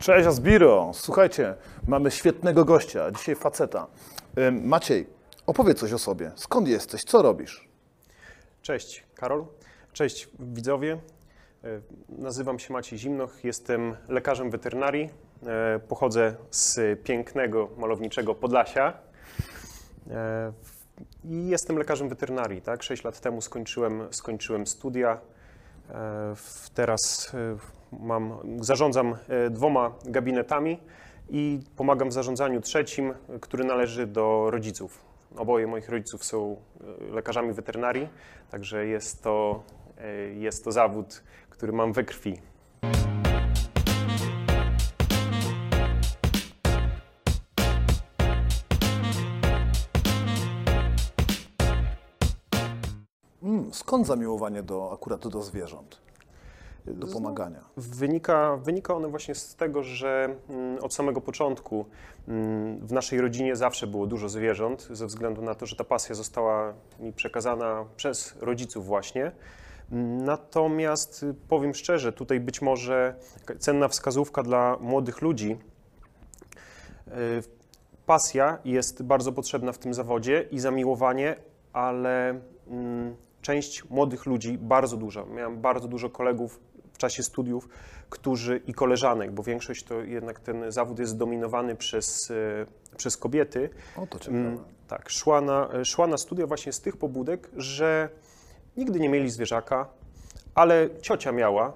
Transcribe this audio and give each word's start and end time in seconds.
Cześć 0.00 0.26
Asbiro! 0.26 0.90
Słuchajcie, 0.94 1.54
mamy 1.88 2.10
świetnego 2.10 2.64
gościa, 2.64 3.10
dzisiaj 3.10 3.34
faceta. 3.36 3.86
Maciej, 4.62 5.06
opowiedz 5.46 5.78
coś 5.78 5.92
o 5.92 5.98
sobie. 5.98 6.30
Skąd 6.36 6.68
jesteś? 6.68 7.04
Co 7.04 7.22
robisz? 7.22 7.68
Cześć 8.62 9.04
Karol, 9.14 9.44
cześć 9.92 10.28
widzowie. 10.38 10.98
Nazywam 12.08 12.58
się 12.58 12.72
Maciej 12.72 12.98
Zimnoch, 12.98 13.44
jestem 13.44 13.96
lekarzem 14.08 14.50
weterynarii. 14.50 15.10
E, 15.46 15.78
Pochodzę 15.88 16.34
z 16.50 16.78
pięknego, 17.02 17.68
malowniczego 17.76 18.34
Podlasia. 18.34 18.92
E, 20.10 20.52
I 21.24 21.46
jestem 21.48 21.78
lekarzem 21.78 22.08
weterynarii. 22.08 22.62
Tak? 22.62 22.82
Sześć 22.82 23.04
lat 23.04 23.20
temu 23.20 23.40
skończyłem, 23.40 24.08
skończyłem 24.10 24.66
studia. 24.66 25.20
E, 25.90 26.34
Teraz 26.74 27.32
mam, 27.92 28.38
zarządzam 28.60 29.16
e, 29.28 29.50
dwoma 29.50 29.94
gabinetami 30.04 30.78
i 31.30 31.60
pomagam 31.76 32.08
w 32.08 32.12
zarządzaniu 32.12 32.60
trzecim, 32.60 33.14
który 33.40 33.64
należy 33.64 34.06
do 34.06 34.50
rodziców. 34.50 35.04
Oboje 35.36 35.66
moich 35.66 35.88
rodziców 35.88 36.24
są 36.24 36.56
e, 37.10 37.14
lekarzami 37.14 37.52
weterynarii, 37.52 38.08
także 38.50 38.86
jest 38.86 39.22
to, 39.22 39.62
e, 39.98 40.16
jest 40.34 40.64
to 40.64 40.72
zawód, 40.72 41.22
który 41.50 41.72
mam 41.72 41.92
we 41.92 42.04
krwi. 42.04 42.38
Mm, 53.42 53.74
skąd 53.74 54.06
zamiłowanie 54.06 54.62
do, 54.62 54.92
akurat 54.92 55.28
do 55.28 55.42
zwierząt? 55.42 56.09
Do 56.86 57.06
pomagania? 57.06 57.64
Wynika, 57.76 58.56
wynika 58.56 58.94
one 58.94 59.08
właśnie 59.08 59.34
z 59.34 59.56
tego, 59.56 59.82
że 59.82 60.36
mm, 60.48 60.78
od 60.78 60.94
samego 60.94 61.20
początku 61.20 61.86
mm, 62.28 62.86
w 62.86 62.92
naszej 62.92 63.20
rodzinie 63.20 63.56
zawsze 63.56 63.86
było 63.86 64.06
dużo 64.06 64.28
zwierząt, 64.28 64.88
ze 64.90 65.06
względu 65.06 65.42
na 65.42 65.54
to, 65.54 65.66
że 65.66 65.76
ta 65.76 65.84
pasja 65.84 66.14
została 66.14 66.74
mi 67.00 67.12
przekazana 67.12 67.84
przez 67.96 68.36
rodziców 68.40 68.86
właśnie. 68.86 69.32
Natomiast 70.24 71.22
y, 71.22 71.34
powiem 71.48 71.74
szczerze, 71.74 72.12
tutaj 72.12 72.40
być 72.40 72.62
może 72.62 73.14
cenna 73.58 73.88
wskazówka 73.88 74.42
dla 74.42 74.76
młodych 74.80 75.22
ludzi. 75.22 75.58
Y, 77.08 77.60
Pasja 78.10 78.58
jest 78.64 79.02
bardzo 79.02 79.32
potrzebna 79.32 79.72
w 79.72 79.78
tym 79.78 79.94
zawodzie 79.94 80.46
i 80.50 80.58
zamiłowanie, 80.58 81.36
ale 81.72 82.40
mm, 82.68 83.16
część 83.42 83.90
młodych 83.90 84.26
ludzi, 84.26 84.58
bardzo 84.58 84.96
dużo, 84.96 85.26
miałem 85.26 85.60
bardzo 85.60 85.88
dużo 85.88 86.10
kolegów 86.10 86.60
czasie 87.00 87.22
studiów, 87.22 87.68
którzy 88.10 88.60
i 88.66 88.74
koleżanek, 88.74 89.30
bo 89.32 89.42
większość 89.42 89.84
to 89.84 90.00
jednak 90.02 90.40
ten 90.40 90.72
zawód 90.72 90.98
jest 90.98 91.12
zdominowany 91.12 91.76
przez, 91.76 92.30
e, 92.30 92.96
przez 92.96 93.16
kobiety. 93.16 93.70
O, 93.96 94.06
to 94.06 94.18
ciekawe. 94.18 94.38
Mm, 94.38 94.58
Tak, 94.88 95.10
szła 95.10 95.40
na, 95.40 95.84
szła 95.84 96.06
na 96.06 96.18
studia 96.18 96.46
właśnie 96.46 96.72
z 96.72 96.80
tych 96.80 96.96
pobudek, 96.96 97.50
że 97.56 98.08
nigdy 98.76 99.00
nie 99.00 99.08
mieli 99.08 99.30
zwierzaka, 99.30 99.88
ale 100.54 100.88
ciocia 101.00 101.32
miała 101.32 101.72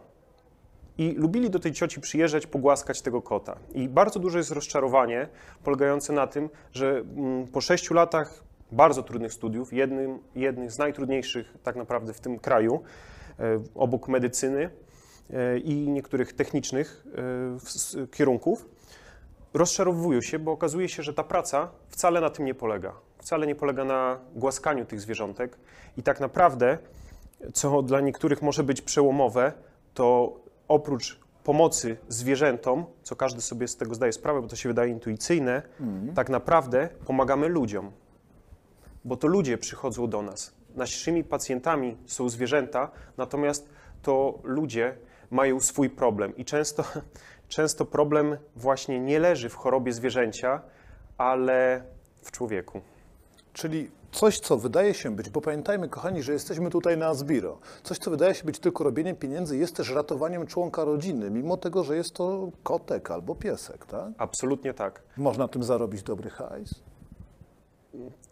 i 0.98 1.12
lubili 1.12 1.50
do 1.50 1.58
tej 1.58 1.72
cioci 1.72 2.00
przyjeżdżać, 2.00 2.46
pogłaskać 2.46 3.02
tego 3.02 3.22
kota. 3.22 3.56
I 3.74 3.88
bardzo 3.88 4.20
duże 4.20 4.38
jest 4.38 4.50
rozczarowanie 4.50 5.28
polegające 5.64 6.12
na 6.12 6.26
tym, 6.26 6.48
że 6.72 6.90
mm, 6.98 7.46
po 7.46 7.60
sześciu 7.60 7.94
latach 7.94 8.42
bardzo 8.72 9.02
trudnych 9.02 9.32
studiów, 9.32 9.72
jednym, 9.72 10.18
jednych 10.34 10.72
z 10.72 10.78
najtrudniejszych 10.78 11.54
tak 11.62 11.76
naprawdę 11.76 12.12
w 12.12 12.20
tym 12.20 12.38
kraju, 12.38 12.82
e, 13.38 13.58
obok 13.74 14.08
medycyny 14.08 14.70
i 15.64 15.88
niektórych 15.88 16.32
technicznych 16.32 17.06
e, 18.02 18.06
kierunków, 18.06 18.68
rozczarowują 19.54 20.20
się, 20.20 20.38
bo 20.38 20.52
okazuje 20.52 20.88
się, 20.88 21.02
że 21.02 21.14
ta 21.14 21.24
praca 21.24 21.70
wcale 21.88 22.20
na 22.20 22.30
tym 22.30 22.44
nie 22.44 22.54
polega. 22.54 22.92
Wcale 23.18 23.46
nie 23.46 23.54
polega 23.54 23.84
na 23.84 24.18
głaskaniu 24.34 24.84
tych 24.84 25.00
zwierzątek 25.00 25.58
i 25.96 26.02
tak 26.02 26.20
naprawdę, 26.20 26.78
co 27.52 27.82
dla 27.82 28.00
niektórych 28.00 28.42
może 28.42 28.64
być 28.64 28.82
przełomowe, 28.82 29.52
to 29.94 30.36
oprócz 30.68 31.20
pomocy 31.44 31.96
zwierzętom, 32.08 32.84
co 33.02 33.16
każdy 33.16 33.40
sobie 33.40 33.68
z 33.68 33.76
tego 33.76 33.94
zdaje 33.94 34.12
sprawę, 34.12 34.42
bo 34.42 34.48
to 34.48 34.56
się 34.56 34.68
wydaje 34.68 34.90
intuicyjne, 34.92 35.62
tak 36.14 36.28
naprawdę 36.28 36.88
pomagamy 37.06 37.48
ludziom, 37.48 37.92
bo 39.04 39.16
to 39.16 39.26
ludzie 39.28 39.58
przychodzą 39.58 40.08
do 40.08 40.22
nas. 40.22 40.54
Naszymi 40.74 41.24
pacjentami 41.24 41.96
są 42.06 42.28
zwierzęta, 42.28 42.90
natomiast 43.16 43.68
to 44.02 44.38
ludzie 44.42 44.96
mają 45.34 45.60
swój 45.60 45.90
problem 45.90 46.36
i 46.36 46.44
często, 46.44 46.84
często 47.48 47.84
problem 47.84 48.36
właśnie 48.56 49.00
nie 49.00 49.18
leży 49.18 49.48
w 49.48 49.54
chorobie 49.54 49.92
zwierzęcia, 49.92 50.60
ale 51.18 51.84
w 52.22 52.30
człowieku. 52.30 52.80
Czyli 53.52 53.90
coś, 54.12 54.40
co 54.40 54.56
wydaje 54.56 54.94
się 54.94 55.16
być, 55.16 55.30
bo 55.30 55.40
pamiętajmy, 55.40 55.88
kochani, 55.88 56.22
że 56.22 56.32
jesteśmy 56.32 56.70
tutaj 56.70 56.96
na 56.96 57.06
Asbiro, 57.06 57.58
coś, 57.82 57.98
co 57.98 58.10
wydaje 58.10 58.34
się 58.34 58.44
być 58.44 58.58
tylko 58.58 58.84
robieniem 58.84 59.16
pieniędzy, 59.16 59.56
jest 59.56 59.76
też 59.76 59.90
ratowaniem 59.90 60.46
członka 60.46 60.84
rodziny, 60.84 61.30
mimo 61.30 61.56
tego, 61.56 61.84
że 61.84 61.96
jest 61.96 62.14
to 62.14 62.50
kotek 62.62 63.10
albo 63.10 63.34
piesek, 63.34 63.86
tak? 63.86 64.08
Absolutnie 64.18 64.74
tak. 64.74 65.02
Można 65.16 65.48
tym 65.48 65.62
zarobić 65.62 66.02
dobry 66.02 66.30
hajs? 66.30 66.74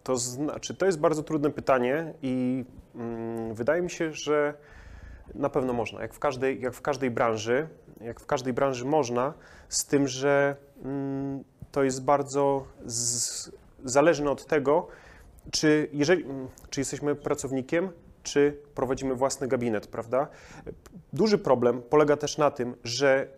To 0.02 0.16
znaczy, 0.16 0.74
to 0.74 0.86
jest 0.86 0.98
bardzo 0.98 1.22
trudne 1.22 1.50
pytanie 1.50 2.14
i 2.22 2.64
mm, 2.94 3.54
wydaje 3.54 3.82
mi 3.82 3.90
się, 3.90 4.12
że 4.12 4.54
na 5.34 5.48
pewno 5.48 5.72
można. 5.72 6.02
Jak 6.02 6.14
w 6.14 6.18
każdej, 6.18 6.60
jak 6.60 6.74
w 6.74 6.82
każdej 6.82 7.10
branży, 7.10 7.68
jak 8.00 8.20
w 8.20 8.26
każdej 8.26 8.52
branży 8.52 8.84
można, 8.84 9.34
z 9.68 9.86
tym, 9.86 10.08
że 10.08 10.56
mm, 10.84 11.44
to 11.72 11.82
jest 11.82 12.04
bardzo 12.04 12.64
z, 12.86 13.50
zależne 13.84 14.30
od 14.30 14.46
tego, 14.46 14.88
czy, 15.50 15.88
jeżeli, 15.92 16.24
mm, 16.24 16.48
czy 16.70 16.80
jesteśmy 16.80 17.14
pracownikiem, 17.14 17.90
czy 18.22 18.58
prowadzimy 18.74 19.14
własny 19.14 19.48
gabinet, 19.48 19.86
prawda? 19.86 20.28
Duży 21.12 21.38
problem 21.38 21.82
polega 21.82 22.16
też 22.16 22.38
na 22.38 22.50
tym, 22.50 22.74
że 22.84 23.28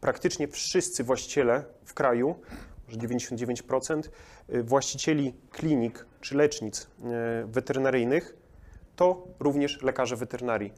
praktycznie 0.00 0.48
wszyscy 0.48 1.04
właściciele 1.04 1.64
w 1.84 1.94
kraju, 1.94 2.34
może 2.86 2.98
99% 2.98 4.08
y, 4.54 4.62
właścicieli 4.62 5.34
klinik 5.50 6.06
czy 6.20 6.36
lecznic 6.36 6.82
y, 6.82 6.86
weterynaryjnych 7.46 8.36
to 8.96 9.26
również 9.40 9.82
lekarze 9.82 10.16
weterynarii. 10.16 10.72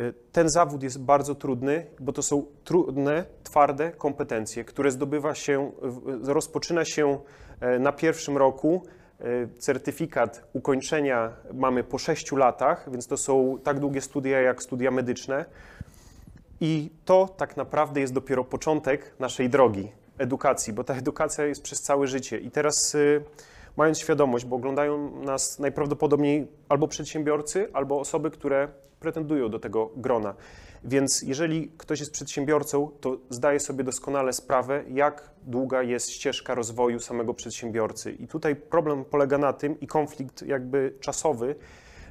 Y, 0.00 0.14
Ten 0.32 0.48
zawód 0.48 0.82
jest 0.82 1.00
bardzo 1.00 1.34
trudny, 1.34 1.86
bo 2.00 2.12
to 2.12 2.22
są 2.22 2.44
trudne, 2.64 3.24
twarde 3.44 3.90
kompetencje, 3.92 4.64
które 4.64 4.90
zdobywa 4.90 5.34
się, 5.34 5.70
w- 5.82 6.28
rozpoczyna 6.28 6.84
się 6.84 7.18
e, 7.60 7.78
na 7.78 7.92
pierwszym 7.92 8.36
roku. 8.36 8.82
E, 9.20 9.24
Certyfikat 9.58 10.42
ukończenia 10.52 11.32
mamy 11.54 11.84
po 11.84 11.98
6 11.98 12.32
latach, 12.32 12.90
więc 12.92 13.06
to 13.06 13.16
są 13.16 13.58
tak 13.64 13.78
długie 13.80 14.00
studia 14.00 14.40
jak 14.40 14.62
studia 14.62 14.90
medyczne. 14.90 15.44
I 16.60 16.90
to 17.04 17.28
tak 17.36 17.56
naprawdę 17.56 18.00
jest 18.00 18.12
dopiero 18.12 18.44
początek 18.44 19.14
naszej 19.18 19.48
drogi 19.50 19.92
edukacji, 20.18 20.72
bo 20.72 20.84
ta 20.84 20.94
edukacja 20.94 21.44
jest 21.46 21.62
przez 21.62 21.82
całe 21.82 22.06
życie. 22.06 22.38
I 22.38 22.50
teraz, 22.50 22.94
y, 22.94 23.24
mając 23.76 23.98
świadomość, 23.98 24.44
bo 24.44 24.56
oglądają 24.56 25.10
nas 25.22 25.58
najprawdopodobniej 25.58 26.46
albo 26.68 26.88
przedsiębiorcy, 26.88 27.68
albo 27.72 28.00
osoby, 28.00 28.30
które 28.30 28.68
pretendują 29.00 29.48
do 29.48 29.58
tego 29.58 29.90
grona. 29.96 30.34
Więc 30.84 31.22
jeżeli 31.22 31.72
ktoś 31.78 32.00
jest 32.00 32.12
przedsiębiorcą, 32.12 32.90
to 33.00 33.18
zdaje 33.30 33.60
sobie 33.60 33.84
doskonale 33.84 34.32
sprawę, 34.32 34.84
jak 34.88 35.30
długa 35.42 35.82
jest 35.82 36.10
ścieżka 36.10 36.54
rozwoju 36.54 37.00
samego 37.00 37.34
przedsiębiorcy. 37.34 38.12
I 38.12 38.26
tutaj 38.28 38.56
problem 38.56 39.04
polega 39.04 39.38
na 39.38 39.52
tym 39.52 39.80
i 39.80 39.86
konflikt 39.86 40.42
jakby 40.42 40.94
czasowy, 41.00 41.54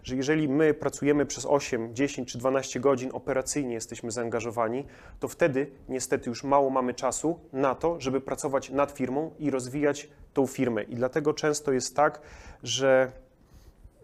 że 0.03 0.15
jeżeli 0.15 0.49
my 0.49 0.73
pracujemy 0.73 1.25
przez 1.25 1.45
8, 1.45 1.95
10 1.95 2.31
czy 2.31 2.37
12 2.37 2.79
godzin 2.79 3.09
operacyjnie 3.13 3.73
jesteśmy 3.73 4.11
zaangażowani, 4.11 4.85
to 5.19 5.27
wtedy 5.27 5.71
niestety 5.89 6.29
już 6.29 6.43
mało 6.43 6.69
mamy 6.69 6.93
czasu 6.93 7.39
na 7.53 7.75
to, 7.75 7.99
żeby 7.99 8.21
pracować 8.21 8.69
nad 8.69 8.91
firmą 8.91 9.31
i 9.39 9.51
rozwijać 9.51 10.09
tą 10.33 10.47
firmę. 10.47 10.83
I 10.83 10.95
dlatego 10.95 11.33
często 11.33 11.71
jest 11.71 11.95
tak, 11.95 12.21
że, 12.63 13.11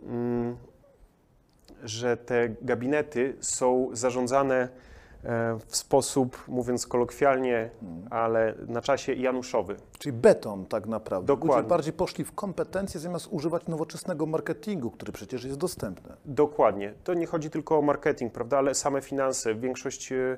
mm, 0.03 0.57
że 1.85 2.17
te 2.17 2.49
gabinety 2.61 3.35
są 3.39 3.89
zarządzane 3.93 4.55
e, 5.23 5.59
w 5.67 5.75
sposób, 5.75 6.43
mówiąc 6.47 6.87
kolokwialnie, 6.87 7.69
ale 8.09 8.53
na 8.67 8.81
czasie 8.81 9.13
januszowy. 9.13 9.75
Czyli 9.99 10.13
beton 10.13 10.65
tak 10.65 10.87
naprawdę. 10.87 11.27
Dokładnie. 11.27 11.57
Ludzie 11.57 11.69
bardziej 11.69 11.93
poszli 11.93 12.23
w 12.23 12.31
kompetencje 12.31 12.99
zamiast 12.99 13.27
używać 13.31 13.67
nowoczesnego 13.67 14.25
marketingu, 14.25 14.91
który 14.91 15.11
przecież 15.11 15.43
jest 15.43 15.57
dostępny. 15.57 16.15
Dokładnie. 16.25 16.93
To 17.03 17.13
nie 17.13 17.25
chodzi 17.25 17.49
tylko 17.49 17.77
o 17.77 17.81
marketing, 17.81 18.33
prawda, 18.33 18.57
ale 18.57 18.75
same 18.75 19.01
finanse. 19.01 19.55
Większość, 19.55 20.11
e, 20.11 20.37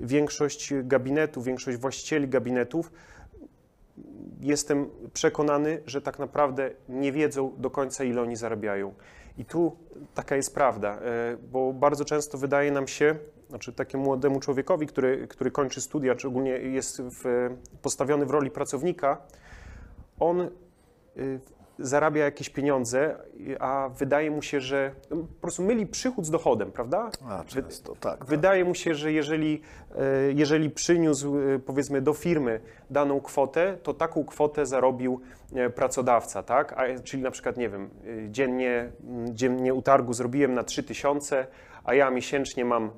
większość 0.00 0.74
gabinetów, 0.82 1.44
większość 1.44 1.78
właścicieli 1.78 2.28
gabinetów 2.28 2.92
jestem 4.40 4.90
przekonany, 5.12 5.82
że 5.86 6.02
tak 6.02 6.18
naprawdę 6.18 6.70
nie 6.88 7.12
wiedzą 7.12 7.52
do 7.58 7.70
końca, 7.70 8.04
ile 8.04 8.22
oni 8.22 8.36
zarabiają. 8.36 8.94
I 9.38 9.44
tu 9.44 9.76
taka 10.14 10.36
jest 10.36 10.54
prawda, 10.54 10.98
e, 11.00 11.36
bo 11.52 11.72
bardzo 11.72 12.04
często 12.04 12.38
wydaje 12.38 12.70
nam 12.70 12.88
się, 12.88 13.16
znaczy 13.48 13.72
takiemu 13.72 14.04
młodemu 14.04 14.40
człowiekowi, 14.40 14.86
który, 14.86 15.28
który 15.28 15.50
kończy 15.50 15.80
studia, 15.80 16.14
czy 16.14 16.28
ogólnie 16.28 16.50
jest 16.50 17.02
w, 17.02 17.50
postawiony 17.82 18.26
w 18.26 18.30
roli 18.30 18.50
pracownika, 18.50 19.22
on 20.20 20.40
y, 20.40 21.40
zarabia 21.78 22.24
jakieś 22.24 22.50
pieniądze, 22.50 23.16
a 23.60 23.90
wydaje 23.98 24.30
mu 24.30 24.42
się, 24.42 24.60
że 24.60 24.92
no, 25.10 25.16
po 25.16 25.40
prostu 25.40 25.62
myli 25.62 25.86
przychód 25.86 26.26
z 26.26 26.30
dochodem, 26.30 26.72
prawda? 26.72 27.10
A, 27.28 27.44
często, 27.44 27.96
tak. 28.00 28.24
Wydaje 28.24 28.64
mu 28.64 28.74
się, 28.74 28.94
że 28.94 29.12
jeżeli, 29.12 29.62
e, 29.96 30.32
jeżeli 30.32 30.70
przyniósł 30.70 31.38
e, 31.38 31.58
powiedzmy 31.58 32.00
do 32.00 32.14
firmy 32.14 32.60
daną 32.90 33.20
kwotę, 33.20 33.78
to 33.82 33.94
taką 33.94 34.24
kwotę 34.24 34.66
zarobił 34.66 35.20
e, 35.54 35.70
pracodawca, 35.70 36.42
tak? 36.42 36.72
A, 36.72 37.00
czyli 37.04 37.22
na 37.22 37.30
przykład, 37.30 37.56
nie 37.56 37.68
wiem, 37.68 37.90
dziennie, 38.30 38.92
dziennie 39.30 39.74
utargu 39.74 40.12
zrobiłem 40.12 40.54
na 40.54 40.64
3000, 40.64 41.46
a 41.84 41.94
ja 41.94 42.10
miesięcznie 42.10 42.64
mam 42.64 42.90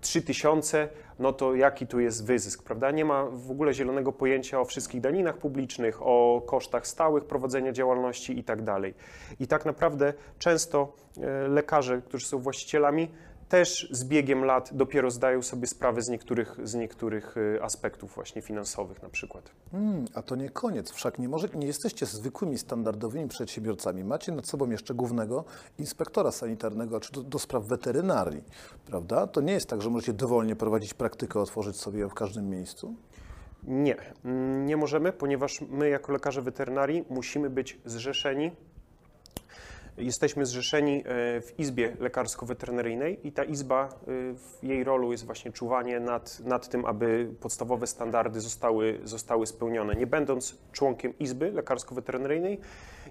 3000, 0.00 0.88
no 1.18 1.32
to 1.32 1.54
jaki 1.54 1.86
tu 1.86 2.00
jest 2.00 2.26
wyzysk, 2.26 2.62
prawda? 2.62 2.90
Nie 2.90 3.04
ma 3.04 3.26
w 3.30 3.50
ogóle 3.50 3.74
zielonego 3.74 4.12
pojęcia 4.12 4.60
o 4.60 4.64
wszystkich 4.64 5.00
daninach 5.00 5.38
publicznych, 5.38 6.02
o 6.02 6.42
kosztach 6.46 6.86
stałych 6.86 7.24
prowadzenia 7.24 7.72
działalności 7.72 8.38
i 8.38 8.44
tak 8.44 8.62
dalej. 8.62 8.94
I 9.40 9.46
tak 9.46 9.64
naprawdę 9.64 10.12
często 10.38 10.92
e, 11.22 11.48
lekarze, 11.48 12.02
którzy 12.02 12.26
są 12.26 12.38
właścicielami, 12.38 13.08
też 13.48 13.88
z 13.90 14.04
biegiem 14.04 14.44
lat 14.44 14.70
dopiero 14.72 15.10
zdają 15.10 15.42
sobie 15.42 15.66
sprawę 15.66 16.02
z 16.02 16.08
niektórych, 16.08 16.56
z 16.62 16.74
niektórych 16.74 17.34
e, 17.56 17.62
aspektów 17.62 18.14
właśnie 18.14 18.42
finansowych 18.42 19.02
na 19.02 19.08
przykład. 19.08 19.50
Hmm, 19.72 20.04
a 20.14 20.22
to 20.22 20.36
nie 20.36 20.50
koniec. 20.50 20.90
Wszak 20.90 21.18
nie, 21.18 21.28
może, 21.28 21.48
nie 21.54 21.66
jesteście 21.66 22.06
zwykłymi, 22.06 22.58
standardowymi 22.58 23.28
przedsiębiorcami. 23.28 24.04
Macie 24.04 24.32
nad 24.32 24.46
sobą 24.46 24.70
jeszcze 24.70 24.94
głównego 24.94 25.44
inspektora 25.78 26.32
sanitarnego, 26.32 27.00
czy 27.00 27.12
do, 27.12 27.22
do 27.22 27.38
spraw 27.38 27.64
weterynarii, 27.64 28.44
prawda? 28.86 29.26
To 29.26 29.40
nie 29.40 29.52
jest 29.52 29.68
tak, 29.68 29.82
że 29.82 29.90
możecie 29.90 30.12
dowolnie 30.12 30.56
prowadzić 30.56 30.94
praktykę, 30.94 31.40
otworzyć 31.40 31.76
sobie 31.76 32.00
ją 32.00 32.08
w 32.08 32.14
każdym 32.14 32.50
miejscu? 32.50 32.94
Nie, 33.62 33.96
mm, 34.24 34.66
nie 34.66 34.76
możemy, 34.76 35.12
ponieważ 35.12 35.60
my 35.60 35.88
jako 35.88 36.12
lekarze 36.12 36.42
weterynarii 36.42 37.04
musimy 37.10 37.50
być 37.50 37.78
zrzeszeni. 37.84 38.50
Jesteśmy 39.98 40.46
zrzeszeni 40.46 40.98
e, 40.98 41.02
w 41.40 41.58
Izbie 41.58 41.96
Lekarsko-Weterynaryjnej 42.00 43.26
i 43.26 43.32
ta 43.32 43.44
izba, 43.44 43.84
e, 43.84 43.88
w 44.34 44.58
jej 44.62 44.84
rolu 44.84 45.12
jest 45.12 45.26
właśnie 45.26 45.52
czuwanie 45.52 46.00
nad, 46.00 46.40
nad 46.40 46.68
tym, 46.68 46.84
aby 46.84 47.34
podstawowe 47.40 47.86
standardy 47.86 48.40
zostały, 48.40 49.00
zostały 49.04 49.46
spełnione. 49.46 49.94
Nie 49.94 50.06
będąc 50.06 50.56
członkiem 50.72 51.18
Izby 51.18 51.52
Lekarsko-Weterynaryjnej, 51.52 52.58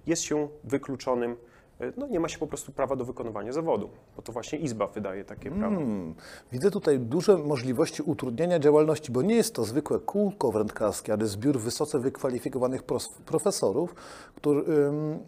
jest 0.07 0.21
się 0.21 0.47
wykluczonym, 0.63 1.35
e, 1.79 1.93
no 1.97 2.07
nie 2.07 2.19
ma 2.19 2.27
się 2.27 2.37
po 2.37 2.47
prostu 2.47 2.71
prawa 2.71 2.95
do 2.95 3.05
wykonywania 3.05 3.53
zawodu, 3.53 3.89
bo 4.15 4.21
to 4.21 4.31
właśnie 4.31 4.59
Izba 4.59 4.87
wydaje 4.87 5.25
takie 5.25 5.51
prawo. 5.51 5.75
Hmm, 5.75 6.15
widzę 6.51 6.71
tutaj 6.71 6.99
duże 6.99 7.37
możliwości 7.37 8.01
utrudniania 8.01 8.59
działalności, 8.59 9.11
bo 9.11 9.21
nie 9.21 9.35
jest 9.35 9.55
to 9.55 9.63
zwykłe 9.63 9.99
kółko 9.99 10.51
wrętkarskie, 10.51 11.13
ale 11.13 11.25
zbiór 11.25 11.59
wysoce 11.59 11.99
wykwalifikowanych 11.99 12.83
profesorów, 13.25 13.95
który, 14.35 14.59
ym, 14.59 15.19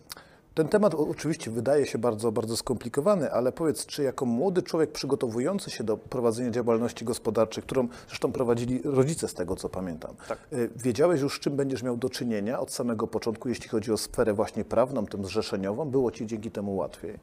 ten 0.57 0.67
temat 0.67 0.95
oczywiście 0.95 1.51
wydaje 1.51 1.85
się 1.85 1.97
bardzo, 1.97 2.31
bardzo 2.31 2.57
skomplikowany, 2.57 3.31
ale 3.31 3.51
powiedz, 3.51 3.85
czy 3.85 4.03
jako 4.03 4.25
młody 4.25 4.61
człowiek 4.63 4.91
przygotowujący 4.91 5.71
się 5.71 5.83
do 5.83 5.97
prowadzenia 5.97 6.51
działalności 6.51 7.05
gospodarczej, 7.05 7.63
którą 7.63 7.87
zresztą 8.07 8.31
prowadzili 8.31 8.81
rodzice 8.83 9.27
z 9.27 9.33
tego, 9.33 9.55
co 9.55 9.69
pamiętam, 9.69 10.15
Tak. 10.27 10.37
y, 10.53 10.69
wiedziałeś 10.75 11.21
już, 11.21 11.37
z 11.37 11.39
czym 11.39 11.55
będziesz 11.55 11.83
miał 11.83 11.97
do 11.97 12.09
czynienia 12.09 12.59
od 12.59 12.71
samego 12.71 13.07
początku, 13.07 13.49
jeśli 13.49 13.69
chodzi 13.69 13.91
o 13.91 13.97
sferę 13.97 14.33
właśnie 14.33 14.65
prawną, 14.65 15.05
tę 15.05 15.25
zrzeszeniową? 15.25 15.85
Było 15.85 16.11
ci 16.11 16.27
dzięki 16.27 16.51
temu 16.51 16.75
łatwiej? 16.75 17.19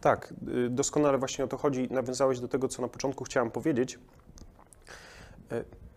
Tak, 0.00 0.34
y, 0.66 0.70
doskonale 0.70 1.18
właśnie 1.18 1.44
o 1.44 1.48
to 1.48 1.56
chodzi. 1.56 1.88
Nawiązałeś 1.90 2.40
do 2.40 2.48
tego, 2.48 2.68
co 2.68 2.82
na 2.82 2.88
początku 2.88 3.24
chciałem 3.24 3.50
powiedzieć. 3.50 3.98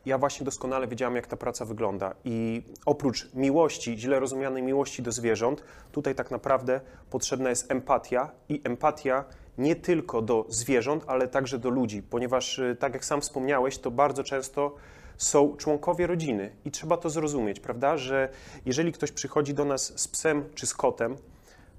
Ja 0.09 0.17
właśnie 0.17 0.45
doskonale 0.45 0.87
wiedziałem, 0.87 1.15
jak 1.15 1.27
ta 1.27 1.37
praca 1.37 1.65
wygląda. 1.65 2.15
I 2.25 2.63
oprócz 2.85 3.33
miłości, 3.33 3.99
źle 3.99 4.19
rozumianej 4.19 4.63
miłości 4.63 5.03
do 5.03 5.11
zwierząt, 5.11 5.63
tutaj 5.91 6.15
tak 6.15 6.31
naprawdę 6.31 6.81
potrzebna 7.09 7.49
jest 7.49 7.71
empatia 7.71 8.31
i 8.49 8.61
empatia 8.63 9.25
nie 9.57 9.75
tylko 9.75 10.21
do 10.21 10.45
zwierząt, 10.49 11.03
ale 11.07 11.27
także 11.27 11.59
do 11.59 11.69
ludzi, 11.69 12.03
ponieważ, 12.03 12.59
y, 12.59 12.77
tak 12.79 12.93
jak 12.93 13.05
sam 13.05 13.21
wspomniałeś, 13.21 13.77
to 13.77 13.91
bardzo 13.91 14.23
często 14.23 14.75
są 15.17 15.57
członkowie 15.57 16.07
rodziny 16.07 16.51
i 16.65 16.71
trzeba 16.71 16.97
to 16.97 17.09
zrozumieć, 17.09 17.59
prawda, 17.59 17.97
że 17.97 18.29
jeżeli 18.65 18.91
ktoś 18.91 19.11
przychodzi 19.11 19.53
do 19.53 19.65
nas 19.65 19.99
z 19.99 20.07
psem 20.07 20.45
czy 20.55 20.67
z 20.67 20.73
kotem, 20.73 21.15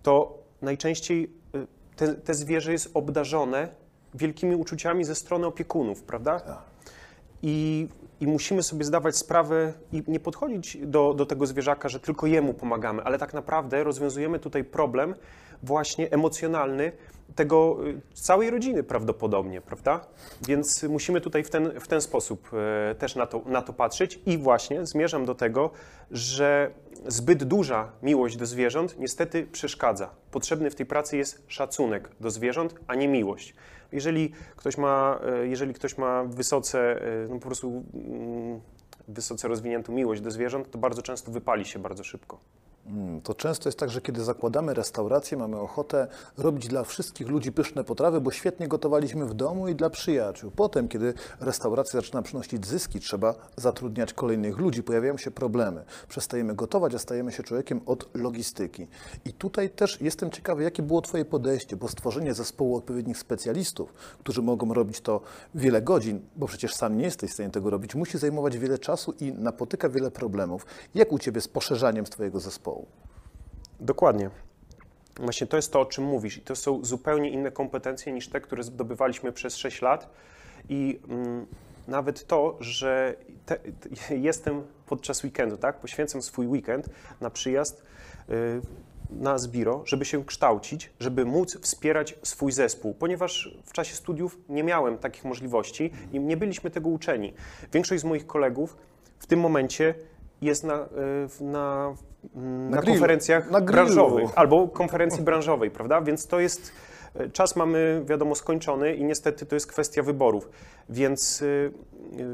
to 0.03 0.39
najczęściej 0.63 1.31
y, 1.55 1.67
te, 1.97 2.15
te 2.15 2.35
zwierzę 2.35 2.73
jest 2.73 2.91
obdarzone 2.95 3.69
wielkimi 4.15 4.57
uczuciami 4.57 5.05
ze 5.05 5.15
strony 5.15 5.47
opiekunów, 5.47 6.03
prawda? 6.03 6.63
I, 7.43 7.89
I 8.21 8.27
musimy 8.27 8.63
sobie 8.63 8.85
zdawać 8.85 9.17
sprawę 9.17 9.73
i 9.93 10.03
nie 10.09 10.21
podchodzić 10.21 10.79
do, 10.83 11.15
do 11.15 11.27
tego 11.27 11.47
zwierzaka, 11.47 11.89
że 11.89 12.01
tylko 12.01 12.27
jemu 12.27 12.55
pomagamy, 12.55 13.03
ale 13.03 13.19
tak 13.19 13.35
naprawdę 13.35 13.85
rozwiązujemy 13.85 14.39
tutaj 14.39 14.65
problem 14.65 15.15
właśnie 15.63 16.11
emocjonalny 16.11 16.93
tego 17.35 17.79
y, 17.87 18.01
całej 18.15 18.51
rodziny 18.51 18.83
prawdopodobnie, 18.83 19.61
prawda? 19.61 20.07
Więc 20.43 20.83
musimy 20.83 21.21
tutaj 21.21 21.45
w 21.45 21.51
ten, 21.51 21.81
w 21.81 21.89
ten 21.89 22.01
sposób 22.01 22.51
e, 22.91 22.95
też 22.95 23.17
na 23.17 23.27
to, 23.27 23.43
na 23.47 23.63
to 23.63 23.73
patrzeć 23.73 24.21
i 24.27 24.39
właśnie 24.39 24.87
zmierzam 24.87 25.25
do 25.25 25.35
tego, 25.35 25.71
że 26.11 26.71
zbyt 27.07 27.45
duża 27.45 27.93
miłość 28.03 28.37
do 28.37 28.47
zwierząt 28.47 28.99
niestety 28.99 29.47
przeszkadza. 29.47 30.11
Potrzebny 30.31 30.71
w 30.71 30.75
tej 30.75 30.87
pracy 30.87 31.17
jest 31.17 31.43
szacunek 31.49 32.09
do 32.21 32.31
zwierząt, 32.31 32.75
a 32.87 32.95
nie 32.95 33.09
miłość. 33.09 33.55
Jeżeli 33.93 34.33
ktoś 34.57 34.79
ma, 34.79 35.21
e, 35.43 35.47
jeżeli 35.47 35.75
ktoś 35.75 35.99
ma 35.99 36.25
wysoce, 36.25 37.03
e, 37.03 37.29
no 37.29 37.35
po 37.35 37.47
prostu 37.47 37.85
wysoce 39.09 39.49
rozwiniętą 39.49 39.93
miłość 39.93 40.21
do 40.21 40.31
zwierząt, 40.31 40.71
to 40.71 40.79
bardzo 40.79 41.03
często 41.03 41.33
wypali 41.33 41.65
się 41.65 41.79
bardzo 41.79 42.05
szybko. 42.05 42.39
Mm, 42.87 43.21
To 43.21 43.35
często 43.35 43.69
jest 43.69 43.79
tak, 43.79 43.91
że 43.91 44.01
kiedy 44.01 44.25
zakładamy 44.25 44.75
restaurację, 44.75 45.39
mamy 45.39 45.57
ochotę 45.59 46.07
robić 46.39 46.69
dla 46.69 46.85
wszystkich 46.85 47.29
ludzi 47.29 47.53
pyszne 47.53 47.85
potrawy, 47.85 48.21
bo 48.21 48.31
świetnie 48.31 48.69
gotowaliśmy 48.69 49.27
w 49.27 49.35
domu 49.35 49.69
i 49.69 49.75
dla 49.75 49.91
przyjaciół. 49.91 50.51
Potem, 50.51 50.89
kiedy 50.89 51.15
restauracja 51.41 52.01
zaczyna 52.01 52.23
przynosić 52.23 52.67
zyski, 52.67 53.01
trzeba 53.01 53.35
zatrudniać 53.57 54.13
kolejnych 54.15 54.59
ludzi, 54.59 54.83
pojawiają 54.83 55.17
się 55.17 55.31
problemy. 55.31 55.85
Przestajemy 56.09 56.55
gotować, 56.55 56.95
a 56.95 56.99
stajemy 56.99 57.33
się 57.33 57.43
człowiekiem 57.43 57.81
od 57.87 58.09
logistyki. 58.15 58.87
I 59.25 59.33
tutaj 59.33 59.71
też 59.71 60.01
jestem 60.01 60.31
ciekawy, 60.31 60.63
jakie 60.63 60.83
było 60.83 61.03
Twoje 61.03 61.25
podejście, 61.25 61.77
bo 61.77 61.89
stworzenie 61.89 62.35
zespołu 62.35 62.77
odpowiednich 62.77 63.19
specjalistów, 63.19 63.93
którzy 64.19 64.43
mogą 64.43 64.75
robić 64.75 65.01
to 65.01 65.21
wiele 65.55 65.83
godzin, 65.83 66.21
bo 66.37 66.47
przecież 66.47 66.75
sam 66.75 66.99
nie 66.99 67.05
jesteś 67.05 67.31
w 67.31 67.35
stanie 67.35 67.51
tego 67.51 67.71
robić, 67.71 67.95
musi 67.95 68.19
zajmować 68.19 68.59
wiele 68.59 68.79
czasu 68.79 69.15
i 69.21 69.33
napotyka 69.33 69.89
wiele 69.89 70.11
problemów. 70.11 70.67
Jak 70.95 71.13
u 71.13 71.19
Ciebie 71.19 71.41
z 71.41 71.49
poszerzaniem 71.49 72.05
Twojego 72.05 72.41
zespołu? 72.41 72.70
Dokładnie. 73.81 74.31
Właśnie 75.17 75.47
to 75.47 75.57
jest 75.57 75.73
to, 75.73 75.81
o 75.81 75.85
czym 75.85 76.05
mówisz, 76.05 76.37
i 76.37 76.41
to 76.41 76.57
są 76.57 76.85
zupełnie 76.85 77.31
inne 77.31 77.51
kompetencje 77.51 78.13
niż 78.13 78.29
te, 78.29 78.41
które 78.41 78.63
zdobywaliśmy 78.63 79.33
przez 79.33 79.57
6 79.57 79.83
lat. 79.83 80.11
I 80.69 81.01
mm, 81.09 81.47
nawet 81.89 82.27
to, 82.27 82.57
że 82.61 83.15
te, 83.47 83.57
te, 83.57 84.17
jestem 84.29 84.63
podczas 84.87 85.25
weekendu, 85.25 85.57
tak? 85.57 85.81
Poświęcam 85.81 86.23
swój 86.23 86.47
weekend 86.47 86.89
na 87.21 87.31
przyjazd 87.31 87.83
y, 88.29 88.61
na 89.11 89.39
Zbiro, 89.39 89.83
żeby 89.87 90.05
się 90.05 90.25
kształcić, 90.25 90.91
żeby 91.01 91.25
móc 91.25 91.59
wspierać 91.61 92.19
swój 92.23 92.53
zespół, 92.53 92.95
ponieważ 92.95 93.57
w 93.65 93.73
czasie 93.73 93.95
studiów 93.95 94.39
nie 94.49 94.65
miałem 94.65 94.99
takich 94.99 95.25
możliwości 95.25 95.93
i 96.13 96.21
nie 96.21 96.37
byliśmy 96.37 96.71
tego 96.71 96.89
uczeni. 96.89 97.33
Większość 97.73 98.01
z 98.01 98.05
moich 98.05 98.27
kolegów 98.27 98.77
w 99.19 99.27
tym 99.27 99.41
momencie 99.41 99.95
jest 100.43 100.65
na, 100.65 100.75
y, 100.85 100.89
w- 101.29 101.41
na, 102.35 102.77
na, 102.77 102.83
konferencjach 102.83 103.51
Na 103.51 103.61
branżowych 103.61 104.31
albo 104.37 104.69
konferencji 104.69 105.23
branżowej, 105.23 105.71
prawda? 105.71 106.01
Więc 106.01 106.27
to 106.27 106.41
jest 106.41 106.73
e, 107.15 107.29
czas 107.29 107.57
mamy, 107.57 108.03
wiadomo, 108.07 108.35
skończony 108.35 108.95
i 108.95 109.05
niestety 109.05 109.47
to 109.47 109.57
jest 109.57 109.67
kwestia 109.67 110.03
wyborów. 110.03 110.49
Więc 110.89 111.45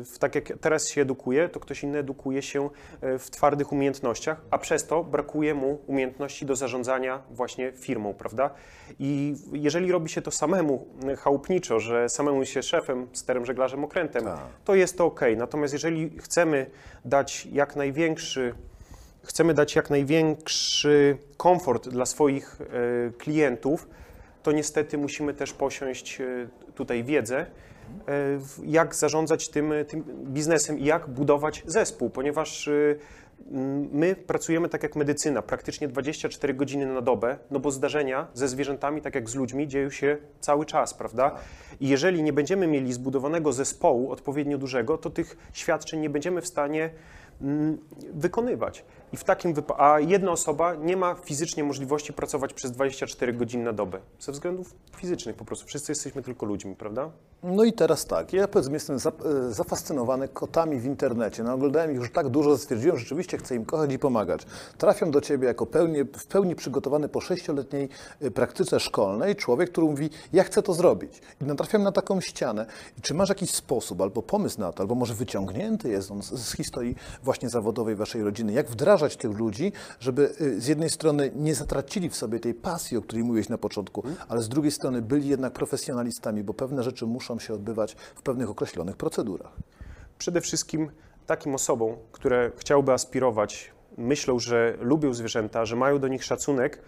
w- 0.04 0.18
tak 0.18 0.34
jak 0.34 0.52
teraz 0.60 0.88
się 0.88 1.00
edukuje, 1.02 1.48
to 1.48 1.60
ktoś 1.60 1.82
inny 1.82 1.98
edukuje 1.98 2.42
się 2.42 2.70
e, 3.00 3.18
w 3.18 3.30
twardych 3.30 3.72
umiejętnościach, 3.72 4.40
a 4.50 4.58
przez 4.58 4.86
to 4.86 5.04
brakuje 5.04 5.54
mu 5.54 5.78
umiejętności 5.86 6.46
do 6.46 6.56
zarządzania 6.56 7.22
właśnie 7.30 7.72
firmą, 7.72 8.14
prawda? 8.14 8.50
I 8.98 9.36
jeżeli 9.52 9.92
robi 9.92 10.08
się 10.08 10.22
to 10.22 10.30
samemu, 10.30 10.86
e, 11.08 11.16
chałupniczo, 11.16 11.80
że 11.80 12.08
samemu 12.08 12.44
się 12.44 12.62
szefem, 12.62 13.06
sterem, 13.12 13.46
żeglarzem, 13.46 13.84
okrętem, 13.84 14.24
Tak. 14.24 14.38
to 14.64 14.74
jest 14.74 14.98
to 14.98 15.04
ok. 15.06 15.20
Natomiast 15.36 15.72
jeżeli 15.72 16.18
chcemy 16.18 16.66
dać 17.04 17.46
jak 17.46 17.76
największy 17.76 18.54
chcemy 19.26 19.54
dać 19.54 19.76
jak 19.76 19.90
największy 19.90 21.16
komfort 21.36 21.88
dla 21.88 22.06
swoich 22.06 22.58
e, 22.60 22.66
klientów, 23.18 23.88
to 24.42 24.52
niestety 24.52 24.98
musimy 24.98 25.34
też 25.34 25.52
posiąść 25.52 26.20
e, 26.20 26.48
tutaj 26.74 27.04
wiedzę, 27.04 27.38
e, 27.38 27.46
jak 28.64 28.94
zarządzać 28.94 29.48
tym, 29.48 29.72
tym 29.88 30.04
biznesem 30.24 30.78
i 30.78 30.84
jak 30.84 31.08
budować 31.08 31.62
zespół, 31.66 32.10
ponieważ 32.10 32.68
my 33.92 34.16
pracujemy 34.26 34.68
tak 34.68 34.82
jak 34.82 34.96
medycyna, 34.96 35.42
praktycznie 35.42 35.88
24 35.88 36.54
godziny 36.54 36.86
na 36.86 37.00
dobę, 37.00 37.38
no 37.50 37.60
bo 37.60 37.70
zdarzenia 37.70 38.26
ze 38.34 38.48
zwierzętami, 38.48 39.02
tak 39.02 39.14
jak 39.14 39.30
z 39.30 39.34
ludźmi, 39.34 39.68
dzieją 39.68 39.90
się 39.90 40.16
cały 40.40 40.66
czas, 40.66 40.94
prawda? 40.94 41.34
I 41.80 41.88
jeżeli 41.88 42.22
nie 42.22 42.32
będziemy 42.32 42.66
mieli 42.66 42.92
zbudowanego 42.92 43.52
zespołu 43.52 44.12
odpowiednio 44.12 44.58
dużego, 44.58 44.98
to 44.98 45.10
tych 45.10 45.36
świadczeń 45.52 46.00
nie 46.00 46.10
będziemy 46.10 46.40
w 46.40 46.46
stanie 46.46 46.90
wykonywać. 48.14 48.84
I 49.12 49.16
w 49.16 49.24
takim 49.24 49.54
a 49.78 50.00
jedna 50.00 50.30
osoba 50.30 50.74
nie 50.74 50.96
ma 50.96 51.14
fizycznie 51.14 51.64
możliwości 51.64 52.12
pracować 52.12 52.52
przez 52.52 52.72
24 52.72 53.32
godziny 53.32 53.64
na 53.64 53.72
dobę. 53.72 53.98
Ze 54.20 54.32
względów 54.32 54.74
fizycznych 54.96 55.36
po 55.36 55.44
prostu. 55.44 55.66
Wszyscy 55.66 55.92
jesteśmy 55.92 56.22
tylko 56.22 56.46
ludźmi, 56.46 56.76
prawda? 56.76 57.10
No 57.42 57.64
i 57.64 57.72
teraz 57.72 58.04
tak, 58.04 58.32
ja 58.32 58.48
powiedzmy 58.48 58.74
jestem 58.74 58.96
e, 58.96 59.52
zafascynowany 59.52 60.28
kotami 60.28 60.80
w 60.80 60.84
internecie. 60.84 61.42
No, 61.42 61.52
oglądałem 61.52 61.90
ich 61.90 61.96
już 61.96 62.12
tak 62.12 62.28
dużo, 62.28 62.58
stwierdziłem, 62.58 62.96
że 62.96 63.02
rzeczywiście 63.02 63.38
chcę 63.38 63.54
im 63.54 63.64
kochać 63.64 63.92
i 63.92 63.98
pomagać. 63.98 64.46
Trafiam 64.78 65.10
do 65.10 65.20
ciebie 65.20 65.46
jako 65.46 65.66
pełni, 65.66 66.04
w 66.04 66.26
pełni 66.26 66.54
przygotowany 66.54 67.08
po 67.08 67.20
sześcioletniej 67.20 67.88
e, 68.20 68.30
praktyce 68.30 68.80
szkolnej 68.80 69.36
człowiek, 69.36 69.70
który 69.70 69.86
mówi, 69.86 70.10
ja 70.32 70.44
chcę 70.44 70.62
to 70.62 70.74
zrobić. 70.74 71.22
I 71.40 71.44
natrafiam 71.44 71.82
na 71.82 71.92
taką 71.92 72.20
ścianę. 72.20 72.66
I 72.98 73.00
czy 73.00 73.14
masz 73.14 73.28
jakiś 73.28 73.50
sposób 73.50 74.00
albo 74.00 74.22
pomysł 74.22 74.60
na 74.60 74.72
to, 74.72 74.80
albo 74.80 74.94
może 74.94 75.14
wyciągnięty 75.14 75.88
jest 75.88 76.10
on 76.10 76.22
z, 76.22 76.32
z 76.32 76.56
historii 76.56 76.96
właśnie 77.22 77.48
zawodowej 77.48 77.96
waszej 77.96 78.22
rodziny, 78.22 78.52
jak 78.52 78.70
wdrażać 78.70 79.05
tych 79.14 79.38
ludzi, 79.38 79.72
żeby 80.00 80.34
e, 80.40 80.60
z 80.60 80.66
jednej 80.66 80.90
strony 80.90 81.30
nie 81.34 81.54
zatracili 81.54 82.10
w 82.10 82.16
sobie 82.16 82.40
tej 82.40 82.54
pasji, 82.54 82.96
o 82.96 83.02
której 83.02 83.24
mówiłeś 83.24 83.48
na 83.48 83.58
początku, 83.58 84.02
ale 84.28 84.42
z 84.42 84.48
drugiej 84.48 84.72
strony 84.72 85.02
byli 85.02 85.28
jednak 85.28 85.52
profesjonalistami, 85.52 86.44
bo 86.44 86.54
pewne 86.54 86.82
rzeczy 86.82 87.06
muszą 87.06 87.38
się 87.38 87.54
odbywać 87.54 87.96
w 88.14 88.22
pewnych 88.22 88.50
określonych 88.50 88.96
procedurach. 88.96 89.52
Przede 90.18 90.40
wszystkim 90.40 90.90
takim 91.26 91.54
osobom, 91.54 91.96
które 92.12 92.52
chciałyby 92.56 92.92
aspirować, 92.92 93.72
myślą, 93.98 94.38
że 94.38 94.76
lubią 94.80 95.14
zwierzęta, 95.14 95.64
że 95.64 95.76
mają 95.76 95.98
do 95.98 96.08
nich 96.08 96.24
szacunek, 96.24 96.82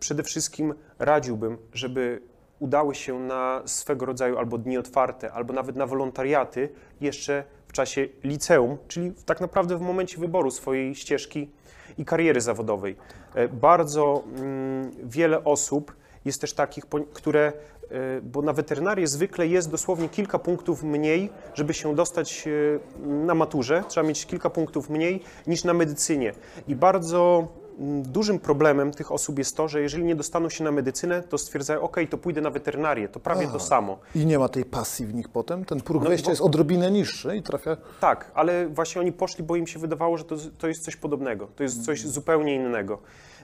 przede 0.00 0.22
wszystkim 0.22 0.74
radziłbym, 0.98 1.58
żeby 1.72 2.22
udały 2.58 2.94
się 2.94 3.18
na 3.18 3.62
swego 3.66 4.06
rodzaju 4.06 4.38
albo 4.38 4.58
dni 4.58 4.78
otwarte, 4.78 5.32
albo 5.32 5.54
nawet 5.54 5.76
na 5.76 5.86
wolontariaty 5.86 6.68
jeszcze 7.00 7.44
w 7.72 7.74
czasie 7.74 8.08
liceum, 8.24 8.76
czyli 8.88 9.12
tak 9.26 9.40
naprawdę 9.40 9.76
w 9.76 9.80
momencie 9.80 10.18
wyboru 10.18 10.50
swojej 10.50 10.94
ścieżki 10.94 11.50
i 11.98 12.04
kariery 12.04 12.40
zawodowej. 12.40 12.96
E, 13.34 13.48
Bardzo 13.48 14.24
mm, 14.36 14.90
wiele 15.04 15.44
osób 15.44 15.96
jest 16.24 16.40
też 16.40 16.52
takich, 16.52 16.84
które, 17.12 17.52
e, 17.90 18.20
bo 18.22 18.42
na 18.42 18.52
weterynarię 18.52 19.06
zwykle 19.06 19.46
jest 19.46 19.70
dosłownie 19.70 20.08
kilka 20.08 20.38
punktów 20.38 20.82
mniej, 20.82 21.30
żeby 21.54 21.74
się 21.74 21.94
dostać 21.94 22.44
e, 22.46 22.50
na 23.06 23.34
maturze, 23.34 23.84
trzeba 23.88 24.06
mieć 24.08 24.26
kilka 24.26 24.50
punktów 24.50 24.90
mniej 24.90 25.22
niż 25.46 25.64
na 25.64 25.74
medycynie. 25.74 26.32
I 26.68 26.76
bardzo 26.76 27.48
dużym 28.02 28.38
problemem 28.38 28.90
tych 28.92 29.12
osób 29.12 29.38
jest 29.38 29.56
to, 29.56 29.68
że 29.68 29.80
jeżeli 29.80 30.04
nie 30.04 30.16
dostaną 30.16 30.48
się 30.50 30.64
na 30.64 30.72
medycynę, 30.72 31.22
to 31.22 31.38
stwierdzają, 31.38 31.80
ok, 31.80 31.96
to 32.10 32.18
pójdę 32.18 32.40
na 32.40 32.50
weterynarię, 32.50 33.08
to 33.08 33.20
prawie 33.20 33.48
to 33.48 33.60
samo. 33.60 33.98
I 34.14 34.26
nie 34.26 34.38
ma 34.38 34.48
tej 34.48 34.64
pasji 34.64 35.06
w 35.06 35.14
nich 35.14 35.28
potem? 35.28 35.64
Ten 35.64 35.80
próg 35.80 36.02
No, 36.02 36.08
wejścia 36.08 36.24
bo- 36.26 36.30
jest 36.32 36.42
odrobinę 36.42 36.90
niższy 36.90 37.36
i 37.36 37.42
trafia... 37.42 37.76
Tak, 38.00 38.30
ale 38.34 38.68
właśnie 38.68 39.00
oni 39.00 39.12
poszli, 39.12 39.44
bo 39.44 39.56
im 39.56 39.66
się 39.66 39.78
wydawało, 39.78 40.18
że 40.18 40.24
to, 40.24 40.36
to 40.58 40.68
jest 40.68 40.84
coś 40.84 40.96
podobnego, 40.96 41.46
to 41.56 41.62
jest 41.62 41.84
coś 41.84 42.06
zupełnie 42.06 42.54
innego. 42.54 42.98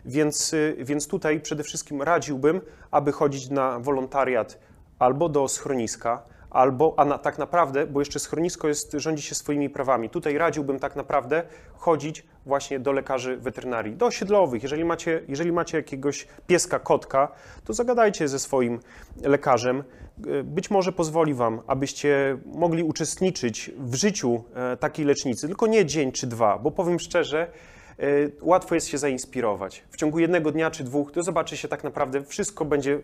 Więc, 0.05 0.53
y, 0.55 0.77
więc 0.81 1.09
tutaj 1.09 1.41
przede 1.41 1.63
wszystkim 1.63 2.03
radziłbym, 2.03 2.61
aby 2.91 3.13
chodzić 3.13 3.51
na 3.51 3.79
wolontariat 3.79 4.59
albo 4.99 5.29
do 5.29 5.49
schroniska, 5.49 6.23
albo, 6.51 6.95
a 6.97 7.05
na, 7.05 7.19
tak 7.19 7.39
naprawdę, 7.39 7.87
bo 7.87 8.01
jeszcze 8.01 8.19
schronisko 8.19 8.69
jest, 8.69 8.93
rządzi 8.93 9.23
się 9.23 9.35
swoimi 9.35 9.71
prawami, 9.71 10.11
tutaj 10.11 10.39
radziłbym 10.39 10.79
tak 10.79 10.97
naprawdę 10.97 11.43
chodzić 11.77 12.27
właśnie 12.47 12.81
do 12.81 12.93
lekarzy 12.93 13.37
weterynarii, 13.37 13.97
do 13.97 14.07
osiedlowych. 14.07 14.63
Jeżeli 14.63 14.85
macie, 14.85 15.23
jeżeli 15.29 15.53
macie 15.53 15.77
jakiegoś 15.77 16.27
pieska, 16.47 16.79
kotka, 16.79 17.33
to 17.65 17.73
zagadajcie 17.73 18.29
ze 18.29 18.39
swoim 18.39 18.81
lekarzem. 19.23 19.85
Y, 20.27 20.45
Być 20.45 20.71
może 20.71 20.93
pozwoli 20.93 21.35
Wam, 21.35 21.61
abyście 21.67 22.39
mogli 22.47 22.83
uczestniczyć 22.83 23.71
w 23.79 23.95
życiu 23.95 24.45
e, 24.55 24.77
takiej 24.77 25.07
lecznicy, 25.07 25.47
tylko 25.47 25.67
nie 25.67 25.87
dzień 25.87 26.13
czy 26.13 26.27
dwa, 26.27 26.59
bo 26.59 26.71
powiem 26.71 27.01
szczerze, 27.01 27.51
e, 27.99 28.05
łatwo 28.43 28.75
jest 28.75 28.89
się 28.89 28.99
zainspirować. 28.99 29.85
W 29.91 29.97
ciągu 29.97 30.19
jednego 30.19 30.53
dnia 30.53 30.71
czy 30.71 30.85
dwóch, 30.85 31.13
to 31.13 31.23
zobaczy 31.23 31.57
się 31.57 31.69
tak 31.69 31.85
naprawdę, 31.85 32.25
wszystko 32.25 32.65
będzie 32.65 33.01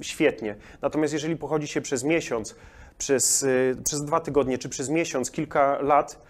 świetnie. 0.00 0.56
Natomiast 0.82 1.12
jeżeli 1.12 1.36
pochodzi 1.36 1.66
się 1.66 1.80
przez 1.80 2.04
miesiąc, 2.04 2.54
przez, 2.98 3.42
y, 3.42 3.76
przez 3.84 4.04
dwa 4.04 4.20
tygodnie, 4.20 4.58
czy 4.58 4.68
przez 4.68 4.88
miesiąc, 4.88 5.30
kilka 5.30 5.78
lat, 5.80 6.22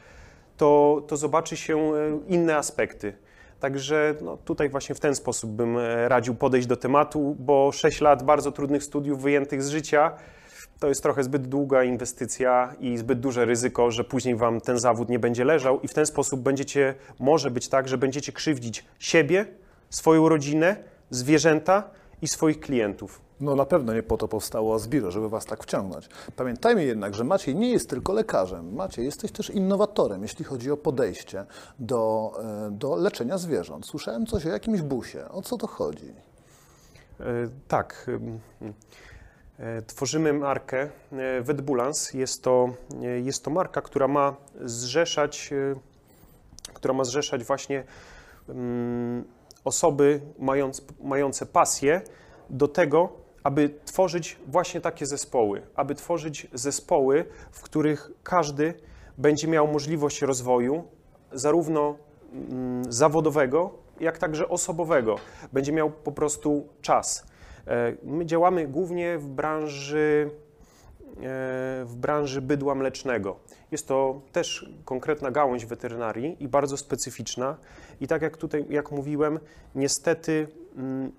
to, 0.56 1.02
to 1.08 1.16
zobaczy 1.16 1.56
się 1.56 1.78
e, 1.78 2.18
inne 2.28 2.56
aspekty. 2.56 3.12
Także 3.60 4.14
no, 4.22 4.36
tutaj 4.36 4.68
właśnie 4.68 4.94
w 4.94 5.00
ten 5.00 5.14
sposób 5.14 5.50
bym 5.50 5.78
e, 5.78 6.08
radził 6.08 6.34
podejść 6.34 6.66
do 6.66 6.76
tematu, 6.76 7.36
bo 7.38 7.72
6 7.72 8.00
lat 8.00 8.22
bardzo 8.22 8.52
trudnych 8.52 8.84
studiów 8.84 9.22
wyjętych 9.22 9.62
z 9.62 9.68
życia 9.68 10.12
to 10.82 10.88
jest 10.88 11.02
trochę 11.02 11.22
zbyt 11.22 11.46
długa 11.46 11.84
inwestycja 11.84 12.74
i 12.80 12.96
zbyt 12.96 13.20
duże 13.20 13.44
ryzyko, 13.44 13.90
że 13.90 14.04
później 14.04 14.36
wam 14.36 14.60
ten 14.60 14.78
zawód 14.78 15.08
nie 15.08 15.18
będzie 15.18 15.44
leżał 15.44 15.80
i 15.80 15.88
w 15.88 15.94
ten 15.94 16.06
sposób 16.06 16.40
będziecie, 16.40 16.94
może 17.18 17.50
być 17.50 17.68
tak, 17.68 17.88
że 17.88 17.98
będziecie 17.98 18.32
krzywdzić 18.32 18.84
siebie, 18.98 19.46
swoją 19.90 20.28
rodzinę, 20.28 20.76
zwierzęta 21.10 21.90
i 22.22 22.28
swoich 22.28 22.60
klientów. 22.60 23.20
No 23.40 23.54
na 23.56 23.64
pewno 23.64 23.94
nie 23.94 24.02
po 24.02 24.16
to 24.16 24.28
powstało 24.28 24.74
Asbiro, 24.74 25.10
żeby 25.10 25.28
was 25.28 25.44
tak 25.44 25.62
wciągnąć. 25.62 26.08
Pamiętajmy 26.36 26.84
jednak, 26.84 27.14
że 27.14 27.24
Maciej 27.24 27.54
nie 27.54 27.70
jest 27.70 27.90
tylko 27.90 28.12
lekarzem. 28.12 28.74
Maciej, 28.74 29.04
jesteś 29.04 29.32
też 29.32 29.50
innowatorem, 29.50 30.22
jeśli 30.22 30.44
chodzi 30.44 30.70
o 30.70 30.76
podejście 30.76 31.44
do, 31.78 32.32
e, 32.66 32.70
do 32.70 32.96
leczenia 32.96 33.38
zwierząt. 33.38 33.86
Słyszałem 33.86 34.26
coś 34.26 34.46
o 34.46 34.48
jakimś 34.48 34.82
busie. 34.82 35.28
O 35.28 35.42
co 35.42 35.56
to 35.58 35.66
chodzi? 35.66 36.12
E, 37.20 37.24
Tak. 37.68 38.06
e, 39.58 39.82
Tworzymy 39.82 40.32
markę 40.32 40.88
Vetbulans. 41.42 42.14
Jest 42.14 42.42
to, 42.42 42.68
jest 43.22 43.44
to 43.44 43.50
marka, 43.50 43.82
która 43.82 44.08
ma 44.08 44.36
zrzeszać, 44.60 45.50
która 46.74 46.94
ma 46.94 47.04
zrzeszać 47.04 47.44
właśnie 47.44 47.84
osoby 49.64 50.20
mając, 50.38 50.82
mające 51.02 51.46
pasję 51.46 52.00
do 52.50 52.68
tego, 52.68 53.08
aby 53.42 53.74
tworzyć 53.84 54.38
właśnie 54.46 54.80
takie 54.80 55.06
zespoły, 55.06 55.62
aby 55.74 55.94
tworzyć 55.94 56.46
zespoły, 56.52 57.24
w 57.52 57.62
których 57.62 58.10
każdy 58.22 58.74
będzie 59.18 59.48
miał 59.48 59.68
możliwość 59.68 60.22
rozwoju, 60.22 60.84
zarówno 61.32 61.96
mm, 62.32 62.92
zawodowego, 62.92 63.70
jak 64.00 64.18
także 64.18 64.48
osobowego. 64.48 65.16
Będzie 65.52 65.72
miał 65.72 65.90
po 65.90 66.12
prostu 66.12 66.68
czas. 66.80 67.26
E, 67.66 67.96
My 68.02 68.26
działamy 68.26 68.68
głównie 68.68 69.18
w 69.18 69.28
branży, 69.28 70.30
e, 70.30 71.20
w 71.84 71.92
branży 71.96 72.42
bydła 72.42 72.74
mlecznego. 72.74 73.36
Jest 73.72 73.88
to 73.88 74.20
też 74.32 74.70
konkretna 74.84 75.30
gałąź 75.30 75.66
weterynarii 75.66 76.36
i 76.40 76.48
bardzo 76.48 76.76
specyficzna. 76.76 77.56
I 78.00 78.06
tak 78.06 78.22
jak 78.22 78.36
tutaj, 78.36 78.64
jak 78.70 78.90
mówiłem, 78.90 79.38
niestety 79.74 80.48
mm, 80.76 81.12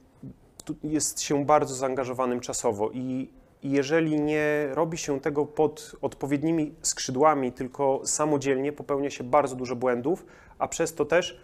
jest 0.83 1.21
się 1.21 1.45
bardzo 1.45 1.75
zaangażowanym 1.75 2.39
czasowo 2.39 2.91
i 2.91 3.29
jeżeli 3.63 4.21
nie 4.21 4.67
robi 4.71 4.97
się 4.97 5.19
tego 5.19 5.45
pod 5.45 5.95
odpowiednimi 6.01 6.73
skrzydłami, 6.81 7.51
tylko 7.51 8.01
samodzielnie, 8.05 8.71
popełnia 8.71 9.09
się 9.09 9.23
bardzo 9.23 9.55
dużo 9.55 9.75
błędów, 9.75 10.25
a 10.59 10.67
przez 10.67 10.93
to 10.95 11.05
też 11.05 11.39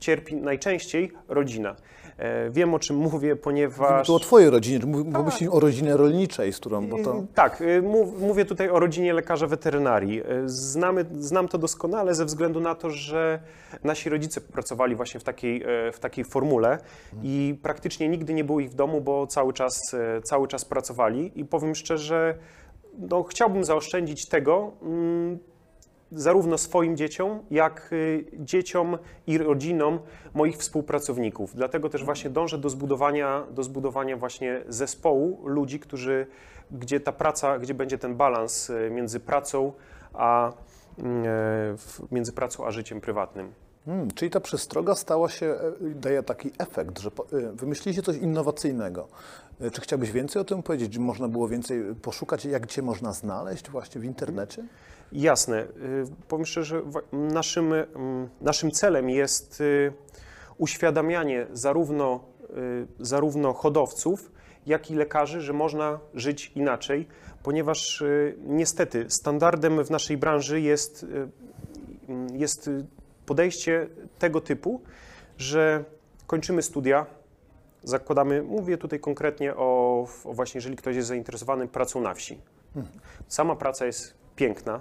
cierpi 0.00 0.36
najczęściej 0.36 1.12
rodzina. 1.28 1.76
E, 2.18 2.50
Wiem 2.50 2.74
o 2.74 2.78
czym 2.78 2.96
mówię, 2.96 3.08
Mówimy 3.10 3.36
ponieważ. 3.36 4.06
tu 4.06 4.14
o 4.14 4.18
twojej 4.18 4.50
rodzinie, 4.50 4.78
bo 5.04 5.22
myślisz 5.22 5.50
o 5.50 5.60
rodzinie 5.60 5.96
rolniczej, 5.96 6.52
z 6.52 6.58
którą, 6.60 6.86
bo 6.86 7.02
to... 7.02 7.22
Tak, 7.34 7.60
y, 7.60 7.82
mów, 7.82 8.20
mówię 8.20 8.44
tutaj 8.44 8.70
o 8.70 8.80
rodzinie 8.80 9.12
lekarza 9.12 9.46
weterynarii. 9.46 10.20
Y, 10.20 10.24
Znamy, 10.46 11.06
znam 11.18 11.48
to 11.48 11.58
doskonale 11.58 12.14
ze 12.14 12.24
względu 12.24 12.60
na 12.60 12.74
to, 12.74 12.90
że 12.90 13.40
nasi 13.84 14.10
rodzice 14.10 14.40
pracowali 14.40 14.94
właśnie 14.94 15.20
w 15.20 15.24
takiej, 15.24 15.64
w 15.92 15.98
takiej 15.98 16.24
formule 16.24 16.78
i 17.22 17.58
praktycznie 17.62 18.08
nigdy 18.08 18.34
nie 18.34 18.44
było 18.44 18.60
ich 18.60 18.70
w 18.70 18.74
domu, 18.74 19.00
bo 19.00 19.26
cały 19.26 19.52
czas, 19.52 19.96
cały 20.24 20.48
czas 20.48 20.64
pracowali 20.64 21.32
i 21.40 21.44
powiem 21.44 21.74
szczerze, 21.74 22.38
no, 22.98 23.22
chciałbym 23.22 23.64
zaoszczędzić 23.64 24.28
tego 24.28 24.72
mm, 24.82 25.38
zarówno 26.12 26.58
swoim 26.58 26.96
dzieciom, 26.96 27.40
jak 27.50 27.88
y, 27.92 28.24
dzieciom 28.38 28.98
i 29.26 29.38
rodzinom 29.38 29.98
moich 30.34 30.56
współpracowników. 30.56 31.54
Dlatego 31.54 31.88
też 31.88 32.04
właśnie 32.04 32.30
dążę 32.30 32.58
do 32.58 32.70
zbudowania, 32.70 33.46
do 33.50 33.62
zbudowania 33.62 34.16
właśnie 34.16 34.62
zespołu 34.68 35.48
ludzi, 35.48 35.80
którzy, 35.80 36.26
gdzie 36.70 37.00
ta 37.00 37.12
praca, 37.12 37.58
gdzie 37.58 37.74
będzie 37.74 37.98
ten 37.98 38.16
balans 38.16 38.70
y, 38.70 38.90
między 38.90 39.20
pracą 39.20 39.72
a 40.16 40.52
mm, 40.98 41.24
e, 41.26 42.14
między 42.14 42.32
pracą 42.32 42.66
a 42.66 42.70
życiem 42.70 43.00
prywatnym. 43.00 43.52
Hmm, 43.84 44.10
czyli 44.10 44.30
ta 44.30 44.40
przestroga 44.40 44.94
stała 44.94 45.28
się, 45.28 45.46
e, 45.46 45.72
daje 45.80 46.22
taki 46.22 46.50
efekt, 46.58 46.98
że 46.98 47.10
e, 47.32 47.52
wymyśliliście 47.52 48.02
coś 48.02 48.16
innowacyjnego. 48.16 49.08
Czy 49.72 49.80
chciałbyś 49.80 50.12
więcej 50.12 50.42
o 50.42 50.44
tym 50.44 50.62
powiedzieć? 50.62 50.98
Można 50.98 51.28
było 51.28 51.48
więcej 51.48 51.94
poszukać, 52.02 52.44
jak 52.44 52.66
cię 52.66 52.82
można 52.82 53.12
znaleźć 53.12 53.70
właśnie 53.70 54.00
w 54.00 54.04
internecie? 54.04 54.64
Jasne. 55.12 55.62
Y, 55.62 55.66
Powiem 56.28 56.46
szczerze, 56.46 56.82
wa- 56.82 57.00
naszym, 57.12 57.72
mm, 57.72 58.28
naszym 58.40 58.70
celem 58.70 59.10
jest 59.10 59.60
y, 59.60 59.92
uświadamianie 60.58 61.46
zarówno, 61.52 62.20
y, 62.50 62.86
zarówno 63.06 63.52
hodowców, 63.52 64.32
jak 64.66 64.90
i 64.90 64.94
lekarzy, 64.94 65.40
że 65.40 65.52
można 65.52 65.98
żyć 66.14 66.52
inaczej, 66.54 67.06
ponieważ 67.42 68.00
y, 68.00 68.36
niestety 68.46 69.04
standardem 69.08 69.84
w 69.84 69.90
naszej 69.90 70.16
branży 70.16 70.60
jest, 70.60 71.02
y, 71.02 71.28
jest 72.32 72.68
y, 72.68 72.86
podejście 73.26 73.86
tego 74.18 74.40
typu, 74.40 74.80
że 75.38 75.84
kończymy 76.26 76.62
studia, 76.62 77.06
zakładamy, 77.84 78.42
mówię 78.42 78.78
tutaj 78.78 79.00
konkretnie 79.00 79.56
o, 79.56 80.06
o 80.24 80.32
właśnie, 80.32 80.58
jeżeli 80.58 80.76
ktoś 80.76 80.96
jest 80.96 81.08
zainteresowany 81.08 81.68
pracą 81.68 82.00
na 82.00 82.14
wsi. 82.14 82.38
Sama 83.28 83.56
praca 83.56 83.86
jest 83.86 84.14
piękna, 84.36 84.80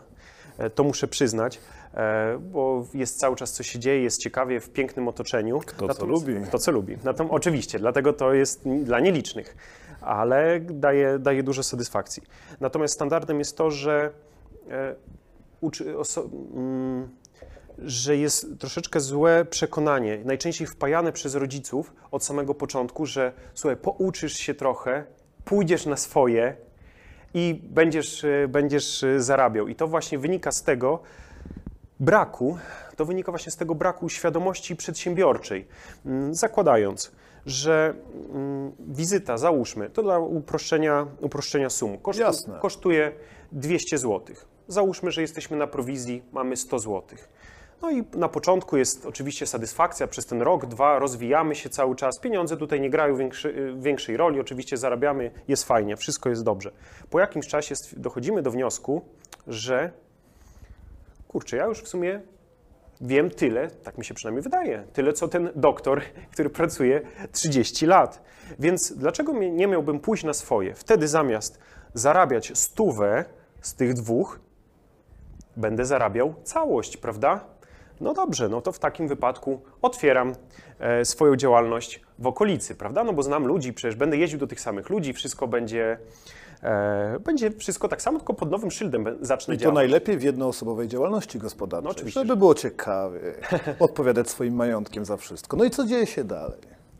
e, 0.58 0.70
to 0.70 0.84
muszę 0.84 1.08
przyznać, 1.08 1.60
e, 1.94 2.38
bo 2.40 2.88
jest 2.94 3.20
cały 3.20 3.36
czas 3.36 3.52
co 3.52 3.64
się 3.64 3.80
dzieje, 3.80 4.04
jest 4.04 4.22
ciekawie 4.22 4.60
w 4.60 4.70
pięknym 4.70 5.08
otoczeniu. 5.08 5.60
Kto 5.60 5.94
co 5.94 6.06
lubi. 6.06 6.34
Kto 6.48 6.60
co 6.60 6.72
lubi. 6.72 6.98
Natom, 7.04 7.32
oczywiście, 7.32 7.80
dlatego 7.80 8.14
to 8.14 8.34
jest 8.34 8.64
dla 8.84 9.00
nielicznych, 9.00 9.58
ale 10.02 10.60
daje, 10.60 11.20
daje 11.20 11.44
dużo 11.44 11.64
satysfakcji. 11.64 12.24
Natomiast 12.60 12.94
standardem 12.94 13.40
jest 13.40 13.58
to, 13.58 13.72
że 13.72 14.12
e, 14.70 14.96
mm, 16.56 17.10
że 17.78 18.18
jest 18.18 18.48
troszeczkę 18.60 19.00
złe 19.00 19.46
przekonanie, 19.46 20.22
najczęściej 20.26 20.68
wpajane 20.68 21.12
przez 21.12 21.36
rodziców 21.36 21.94
od 22.12 22.24
samego 22.24 22.54
początku, 22.54 23.06
że 23.06 23.34
słuchaj, 23.54 23.78
pouczysz 23.78 24.34
się 24.34 24.54
trochę, 24.54 25.04
pójdziesz 25.46 25.86
na 25.86 25.98
swoje 25.98 26.56
i 27.36 27.62
będziesz, 27.63 28.24
e, 28.24 28.48
będziesz 28.48 29.04
e, 29.04 29.22
zarabiał. 29.22 29.68
I 29.68 29.75
to 29.75 29.88
właśnie 29.88 30.20
wynika 30.20 30.51
z 30.51 30.63
tego 30.63 31.00
braku, 32.00 32.58
to 32.96 33.06
wynika 33.06 33.32
właśnie 33.32 33.51
z 33.51 33.56
tego 33.56 33.75
braku 33.75 34.10
świadomości 34.10 34.75
przedsiębiorczej. 34.75 35.68
Mm, 36.06 36.36
Zakładając, 36.36 37.12
że 37.46 37.94
mm, 38.34 38.72
wizyta, 38.80 39.38
załóżmy, 39.38 39.89
to 39.89 40.04
dla 40.04 40.20
uproszczenia, 40.20 41.08
uproszczenia 41.22 41.70
sum, 41.70 41.98
kosztu, 41.98 42.24
kosztuje 42.62 43.12
200 43.51 43.98
zł. 43.98 44.36
Załóżmy, 44.68 45.12
że 45.12 45.22
jesteśmy 45.22 45.58
na 45.58 45.68
prowizji, 45.68 46.24
mamy 46.34 46.58
100 46.58 46.80
zł. 46.80 47.04
No 47.86 47.92
i 47.92 48.04
na 48.13 48.30
początku 48.30 48.77
jest 48.77 49.06
oczywiście 49.06 49.48
satysfakcja 49.48 50.08
przez 50.08 50.25
ten 50.25 50.42
rok, 50.42 50.65
dwa, 50.65 51.00
rozwijamy 51.00 51.56
się 51.56 51.70
cały 51.70 51.96
czas. 51.96 52.20
Pieniądze 52.20 52.58
tutaj 52.58 52.82
nie 52.82 52.89
grają 52.89 53.15
większy, 53.15 53.50
y, 53.50 53.74
większej 53.77 54.18
roli, 54.18 54.39
oczywiście 54.39 54.77
zarabiamy, 54.77 55.32
jest 55.48 55.63
fajnie, 55.63 55.98
wszystko 55.98 56.30
jest 56.30 56.44
dobrze. 56.44 56.72
Po 57.10 57.20
jakimś 57.20 57.48
czasie 57.48 57.75
dochodzimy 57.98 58.42
do 58.42 58.51
wniosku, 58.51 59.01
że 59.48 59.92
kurczę, 61.27 61.58
ja 61.58 61.65
już 61.65 61.82
w 61.82 61.88
sumie 61.88 62.22
wiem 63.01 63.30
tyle, 63.30 63.68
tak 63.68 63.98
mi 63.98 64.06
się 64.06 64.13
przynajmniej 64.13 64.44
wydaje, 64.44 64.84
tyle 64.94 65.13
co 65.13 65.27
ten 65.27 65.50
doktor, 65.56 66.01
który 66.34 66.50
pracuje 66.50 67.01
30 67.32 67.86
lat. 67.86 68.22
Więc 68.60 68.94
dlaczego 68.98 69.34
nie 69.34 69.68
miałbym 69.68 70.00
pójść 70.00 70.24
na 70.24 70.34
swoje? 70.34 70.74
Wtedy 70.74 71.08
zamiast 71.08 71.60
zarabiać 71.94 72.58
stówę 72.58 73.25
z 73.62 73.75
tych 73.75 73.94
dwóch, 73.94 74.39
będę 75.58 75.86
zarabiał 75.86 76.34
całość, 76.44 76.98
prawda? 76.98 77.55
No 78.02 78.14
dobrze, 78.14 78.50
no 78.50 78.62
to 78.62 78.72
w 78.72 78.80
takim 78.80 79.08
wypadku 79.08 79.62
otwieram 79.82 80.34
e, 80.80 81.06
swoją 81.06 81.36
działalność 81.36 82.02
w 82.20 82.28
okolicy, 82.28 82.75
prawda? 82.75 83.04
No 83.04 83.14
bo 83.14 83.24
znam 83.24 83.46
ludzi, 83.48 83.74
przecież 83.74 83.96
będę 83.96 84.18
jeździł 84.18 84.40
do 84.40 84.48
tych 84.48 84.62
samych 84.62 84.90
ludzi, 84.90 85.14
wszystko 85.14 85.48
będzie, 85.48 85.98
e, 86.64 87.20
będzie 87.20 87.52
wszystko 87.52 87.88
tak 87.88 88.02
samo, 88.02 88.18
tylko 88.20 88.34
pod 88.34 88.52
nowym 88.52 88.72
szyldem 88.72 89.06
zacznę 89.22 89.56
I 89.56 89.58
to 89.58 89.62
działać. 89.64 89.75
najlepiej 89.75 90.18
w 90.18 90.24
jednoosobowej 90.24 90.88
działalności 90.88 91.40
gospodarczej, 91.40 91.86
No 91.86 91.92
oczywiście, 91.92 92.20
żeby 92.20 92.28
że- 92.34 92.36
było 92.38 92.56
ciekawie, 92.56 93.20
odpowiadać 93.80 94.30
swoim 94.30 94.56
majątkiem 94.56 95.06
za 95.06 95.18
wszystko. 95.18 95.58
No 95.58 95.64
i 95.64 95.70
co 95.70 95.86
dzieje 95.86 96.06
się 96.08 96.24
dalej? 96.24 96.60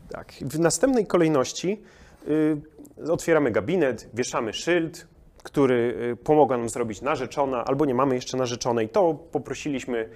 Tak. 0.10 0.32
W 0.42 0.60
następnej 0.60 1.06
kolejności 1.08 1.82
y, 2.28 3.12
otwieramy 3.12 3.52
gabinet, 3.52 4.10
wieszamy 4.14 4.54
szyld, 4.54 5.08
który 5.44 5.98
y, 6.14 6.16
pomogła 6.24 6.58
nam 6.58 6.70
zrobić 6.70 7.02
narzeczona, 7.02 7.66
albo 7.66 7.86
nie 7.86 7.94
mamy 7.96 8.16
jeszcze 8.16 8.38
narzeczonej, 8.38 8.90
to 8.90 9.14
poprosiliśmy, 9.32 10.10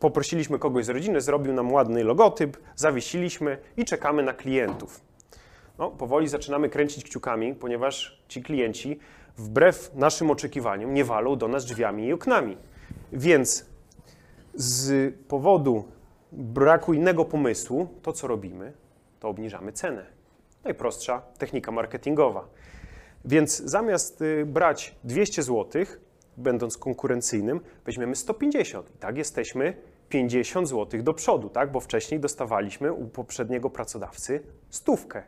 poprosiliśmy 0.00 0.58
kogoś 0.58 0.84
z 0.84 0.88
rodziny, 0.88 1.20
zrobił 1.20 1.52
nam 1.52 1.72
ładny 1.72 2.04
logotyp, 2.04 2.56
zawiesiliśmy 2.76 3.58
i 3.76 3.84
czekamy 3.84 4.22
na 4.22 4.32
klientów. 4.32 5.00
No, 5.78 5.90
powoli 5.90 6.28
zaczynamy 6.28 6.68
kręcić 6.68 7.04
kciukami, 7.04 7.54
ponieważ 7.54 8.22
ci 8.28 8.42
klienci 8.42 8.98
wbrew 9.36 9.90
naszym 9.94 10.30
oczekiwaniom 10.30 10.94
nie 10.94 11.04
walą 11.04 11.36
do 11.36 11.48
nas 11.48 11.64
drzwiami 11.64 12.06
i 12.06 12.12
oknami. 12.12 12.56
Więc 13.12 13.66
z 14.54 15.14
powodu 15.28 15.84
braku 16.32 16.94
innego 16.94 17.24
pomysłu, 17.24 17.88
to 18.02 18.12
co 18.12 18.26
robimy, 18.26 18.72
to 19.20 19.28
obniżamy 19.28 19.72
cenę. 19.72 20.06
Najprostsza 20.64 21.22
technika 21.38 21.72
marketingowa. 21.72 22.48
Więc 23.24 23.58
zamiast 23.58 24.22
y, 24.22 24.46
brać 24.46 24.94
200 25.04 25.42
zł, 25.42 25.84
będąc 26.38 26.78
konkurencyjnym, 26.78 27.60
weźmiemy 27.84 28.16
150 28.16 28.94
i 28.94 28.98
tak 28.98 29.18
jesteśmy 29.18 29.76
50 30.08 30.68
zł 30.68 31.02
do 31.02 31.14
przodu, 31.14 31.48
tak? 31.48 31.72
bo 31.72 31.80
wcześniej 31.80 32.20
dostawaliśmy 32.20 32.92
u 32.92 33.08
poprzedniego 33.08 33.70
pracodawcy 33.70 34.42
stówkę. 34.70 35.22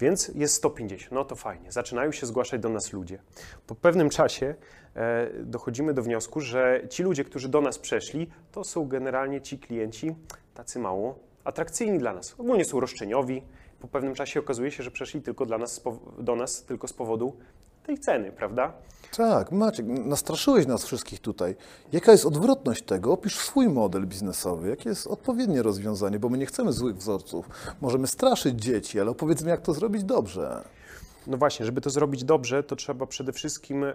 Więc 0.00 0.30
jest 0.34 0.54
150. 0.54 1.12
No 1.12 1.24
to 1.24 1.36
fajnie. 1.36 1.72
Zaczynają 1.72 2.12
się 2.12 2.26
zgłaszać 2.26 2.60
do 2.60 2.68
nas 2.68 2.92
ludzie. 2.92 3.18
Po 3.66 3.74
pewnym 3.74 4.10
czasie 4.10 4.54
e, 4.94 5.30
dochodzimy 5.44 5.94
do 5.94 6.02
wniosku, 6.02 6.40
że 6.40 6.82
ci 6.90 7.02
ludzie, 7.02 7.24
którzy 7.24 7.48
do 7.48 7.60
nas 7.60 7.78
przeszli, 7.78 8.30
to 8.52 8.64
są 8.64 8.88
generalnie 8.88 9.40
ci 9.40 9.58
klienci 9.58 10.14
tacy 10.54 10.78
mało 10.78 11.18
atrakcyjni 11.44 11.98
dla 11.98 12.12
nas. 12.12 12.34
Ogólnie 12.38 12.64
są 12.64 12.80
roszczeniowi. 12.80 13.42
Po 13.80 13.88
pewnym 13.88 14.14
czasie 14.14 14.40
okazuje 14.40 14.70
się, 14.70 14.82
że 14.82 14.90
przeszli 14.90 15.22
tylko 15.22 15.46
dla 15.46 15.58
nas, 15.58 15.82
do 16.18 16.36
nas 16.36 16.64
tylko 16.64 16.88
z 16.88 16.92
powodu 16.92 17.36
tej 17.88 17.98
ceny, 17.98 18.32
prawda? 18.32 18.72
Tak, 19.16 19.52
Maciek, 19.52 19.86
nastraszyłeś 19.86 20.66
nas 20.66 20.84
wszystkich 20.84 21.20
tutaj. 21.20 21.56
Jaka 21.92 22.12
jest 22.12 22.26
odwrotność 22.26 22.82
tego? 22.82 23.12
Opisz 23.12 23.38
swój 23.38 23.68
model 23.68 24.06
biznesowy. 24.06 24.68
Jakie 24.68 24.88
jest 24.88 25.06
odpowiednie 25.06 25.62
rozwiązanie? 25.62 26.18
Bo 26.18 26.28
my 26.28 26.38
nie 26.38 26.46
chcemy 26.46 26.72
złych 26.72 26.96
wzorców. 26.96 27.48
Możemy 27.80 28.06
straszyć 28.06 28.60
dzieci, 28.60 29.00
ale 29.00 29.10
opowiedzmy, 29.10 29.50
jak 29.50 29.60
to 29.60 29.74
zrobić 29.74 30.04
dobrze. 30.04 30.64
No 31.26 31.36
właśnie, 31.36 31.66
żeby 31.66 31.80
to 31.80 31.90
zrobić 31.90 32.24
dobrze, 32.24 32.62
to 32.62 32.76
trzeba 32.76 33.06
przede 33.06 33.32
wszystkim 33.32 33.84
e, 33.84 33.94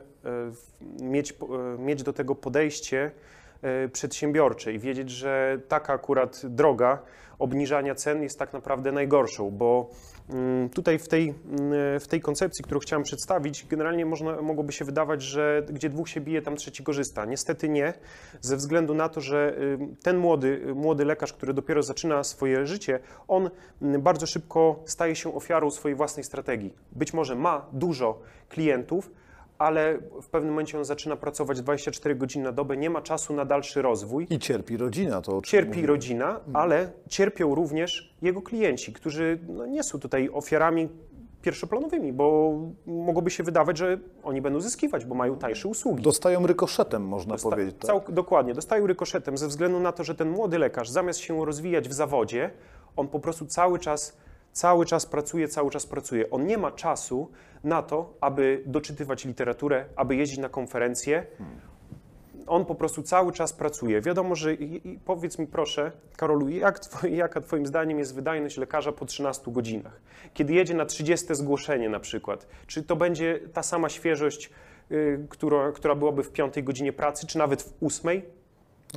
mieć, 1.01 1.31
e, 1.31 1.35
mieć 1.77 2.03
do 2.03 2.13
tego 2.13 2.35
podejście 2.35 3.11
e, 3.61 3.89
przedsiębiorcze 3.89 4.73
i 4.73 4.79
wiedzieć, 4.79 5.09
że 5.09 5.59
taka 5.67 5.93
akurat 5.93 6.41
droga 6.45 6.99
obniżania 7.39 7.95
cen 7.95 8.23
jest 8.23 8.39
tak 8.39 8.53
naprawdę 8.53 8.91
najgorszą, 8.91 9.51
bo 9.51 9.89
tutaj 10.73 10.99
w 10.99 11.07
tej, 11.07 11.29
mm, 11.29 11.99
w 11.99 12.07
tej 12.07 12.21
koncepcji, 12.21 12.63
którą 12.63 12.79
chciałem 12.79 13.03
przedstawić, 13.03 13.65
generalnie 13.69 14.05
można, 14.05 14.41
mogłoby 14.41 14.73
się 14.73 14.85
wydawać, 14.85 15.21
że 15.21 15.65
gdzie 15.69 15.89
dwóch 15.89 16.09
się 16.09 16.21
bije, 16.21 16.41
tam 16.41 16.55
trzeci 16.55 16.83
korzysta. 16.83 17.25
Niestety 17.25 17.69
nie, 17.69 17.93
ze 18.41 18.57
względu 18.57 18.93
na 18.93 19.09
to, 19.09 19.21
że 19.21 19.57
ten 20.03 20.17
młody, 20.17 20.61
młody 20.75 21.05
lekarz, 21.05 21.33
który 21.33 21.53
dopiero 21.53 21.83
zaczyna 21.83 22.23
swoje 22.23 22.67
życie, 22.67 22.99
on 23.27 23.49
mm, 23.81 24.01
bardzo 24.01 24.25
szybko 24.25 24.83
staje 24.85 25.15
się 25.15 25.35
ofiarą 25.35 25.71
swojej 25.71 25.95
własnej 25.95 26.23
strategii. 26.23 26.73
Być 26.91 27.13
może 27.13 27.35
ma 27.35 27.65
dużo 27.71 28.19
klientów, 28.49 29.11
ale 29.63 29.97
w 30.21 30.27
pewnym 30.29 30.53
momencie 30.53 30.77
on 30.77 30.85
zaczyna 30.85 31.15
pracować 31.15 31.61
24 31.61 32.15
godziny 32.15 32.43
na 32.45 32.51
dobę, 32.51 32.77
nie 32.77 32.89
ma 32.89 33.01
czasu 33.01 33.33
na 33.33 33.45
dalszy 33.45 33.81
rozwój. 33.81 34.27
I 34.29 34.39
cierpi 34.39 34.77
rodzina, 34.77 35.21
to 35.21 35.41
Cierpi 35.41 35.69
mówimy. 35.69 35.87
rodzina, 35.87 36.39
ale 36.53 36.91
cierpią 37.09 37.55
również 37.55 38.15
jego 38.21 38.41
klienci, 38.41 38.93
którzy 38.93 39.39
no, 39.47 39.65
nie 39.65 39.83
są 39.83 39.99
tutaj 39.99 40.29
ofiarami 40.33 40.89
pierwszoplanowymi, 41.41 42.13
bo 42.13 42.53
mogłoby 42.87 43.29
się 43.31 43.43
wydawać, 43.43 43.77
że 43.77 43.97
oni 44.23 44.41
będą 44.41 44.59
zyskiwać, 44.61 45.05
bo 45.05 45.15
mają 45.15 45.35
tańsze 45.37 45.67
usługi. 45.67 46.03
Dostają 46.03 46.47
rykoszetem, 46.47 47.03
można 47.07 47.33
Dosta- 47.35 47.49
powiedzieć. 47.49 47.75
Tak? 47.79 47.91
cał- 47.91 48.11
dokładnie, 48.13 48.53
dostają 48.53 48.87
rykoszetem 48.87 49.37
ze 49.37 49.47
względu 49.47 49.79
na 49.79 49.91
to, 49.91 50.03
że 50.03 50.15
ten 50.15 50.29
młody 50.29 50.57
lekarz 50.59 50.89
zamiast 50.89 51.19
się 51.19 51.45
rozwijać 51.45 51.89
w 51.89 51.93
zawodzie, 51.93 52.49
on 52.95 53.07
po 53.07 53.19
prostu 53.19 53.45
cały 53.45 53.79
czas, 53.79 54.17
cały 54.53 54.85
czas 54.85 55.05
pracuje, 55.05 55.47
cały 55.47 55.71
czas 55.71 55.85
pracuje. 55.85 56.29
On 56.29 56.45
nie 56.45 56.57
ma 56.57 56.71
czasu 56.71 57.31
na 57.63 57.81
to, 57.81 58.13
aby 58.21 58.63
doczytywać 58.65 59.25
literaturę, 59.25 59.85
aby 59.95 60.15
jeździć 60.15 60.37
na 60.37 60.49
konferencje. 60.49 61.25
On 62.47 62.65
po 62.65 62.75
prostu 62.75 63.03
cały 63.03 63.31
czas 63.31 63.53
pracuje. 63.53 64.01
Wiadomo, 64.01 64.35
że 64.35 64.53
i, 64.53 64.87
i 64.87 64.99
powiedz 64.99 65.39
mi 65.39 65.47
proszę, 65.47 65.91
Karolu, 66.17 66.49
jak 66.49 66.79
two, 66.79 67.07
jaka 67.07 67.41
Twoim 67.41 67.65
zdaniem 67.65 67.99
jest 67.99 68.15
wydajność 68.15 68.57
lekarza 68.57 68.91
po 68.91 69.05
13 69.05 69.51
godzinach? 69.51 70.01
Kiedy 70.33 70.53
jedzie 70.53 70.73
na 70.73 70.85
30 70.85 71.35
zgłoszenie 71.35 71.89
na 71.89 71.99
przykład, 71.99 72.47
czy 72.67 72.83
to 72.83 72.95
będzie 72.95 73.39
ta 73.53 73.63
sama 73.63 73.89
świeżość, 73.89 74.49
y, 74.91 75.25
która, 75.29 75.71
która 75.71 75.95
byłaby 75.95 76.23
w 76.23 76.31
5 76.31 76.61
godzinie 76.61 76.93
pracy, 76.93 77.27
czy 77.27 77.37
nawet 77.37 77.61
w 77.61 77.73
8? 77.83 78.21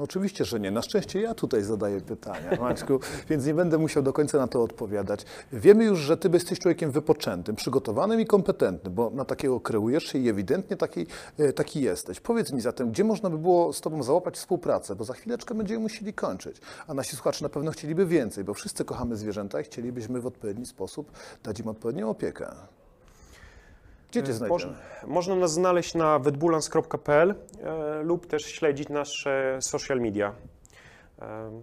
Oczywiście, 0.01 0.45
że 0.45 0.61
nie. 0.61 0.71
Na 0.71 0.83
szczęście 0.83 1.21
ja 1.21 1.35
tutaj 1.35 1.63
zadaję 1.63 2.01
pytania, 2.01 2.51
Maćku, 2.61 3.01
więc 3.31 3.47
nie 3.47 3.55
będę 3.55 3.79
musiał 3.79 4.03
do 4.03 4.13
końca 4.13 4.39
na 4.39 4.47
to 4.47 4.63
odpowiadać. 4.63 5.25
Wiemy 5.53 5.85
już, 5.85 5.99
że 5.99 6.17
ty 6.17 6.31
jesteś 6.33 6.59
człowiekiem 6.59 6.91
wypoczętym, 6.91 7.57
przygotowanym 7.57 8.21
i 8.21 8.27
kompetentnym, 8.27 8.95
bo 8.95 9.11
na 9.11 9.25
takiego 9.25 9.61
kreujesz 9.61 10.05
się 10.05 10.19
i 10.19 10.29
ewidentnie 10.29 10.77
taki, 10.77 11.07
e, 11.39 11.53
taki 11.53 11.81
jesteś. 11.81 12.21
Powiedz 12.21 12.53
mi 12.53 12.61
zatem, 12.61 12.91
gdzie 12.91 13.05
można 13.05 13.31
by 13.31 13.39
było 13.39 13.73
z 13.73 13.81
tobą 13.81 14.03
załapać 14.03 14.35
współpracę, 14.35 14.97
bo 14.97 15.05
za 15.05 15.15
chwileczkę 15.15 15.55
będziemy 15.55 15.81
musieli 15.81 16.13
kończyć, 16.13 16.57
a 16.87 16.95
nasi 16.95 17.17
słuchacze 17.17 17.45
na 17.45 17.49
pewno 17.49 17.71
chcieliby 17.71 18.07
więcej, 18.07 18.45
bo 18.45 18.55
wszyscy 18.55 18.85
kochamy 18.85 19.17
zwierzęta 19.17 19.61
i 19.61 19.65
chcielibyśmy 19.65 20.21
w 20.21 20.27
odpowiedni 20.27 20.67
sposób 20.67 21.13
dać 21.45 21.61
im 21.61 21.69
odpowiednią 21.69 22.11
opiekę. 22.11 22.47
Gdzie 24.11 24.23
cię 24.23 24.33
znajdziemy? 24.33 24.75
Można, 25.07 25.37
nas 25.37 25.53
znaleźć 25.53 25.95
na 25.95 26.19
wetbulans.pl 26.19 27.35
e, 27.63 28.03
lub 28.03 28.27
też 28.27 28.43
śledzić 28.43 28.89
nasze 28.89 29.59
social 29.61 30.01
media. 30.01 30.33
E, 31.23 31.63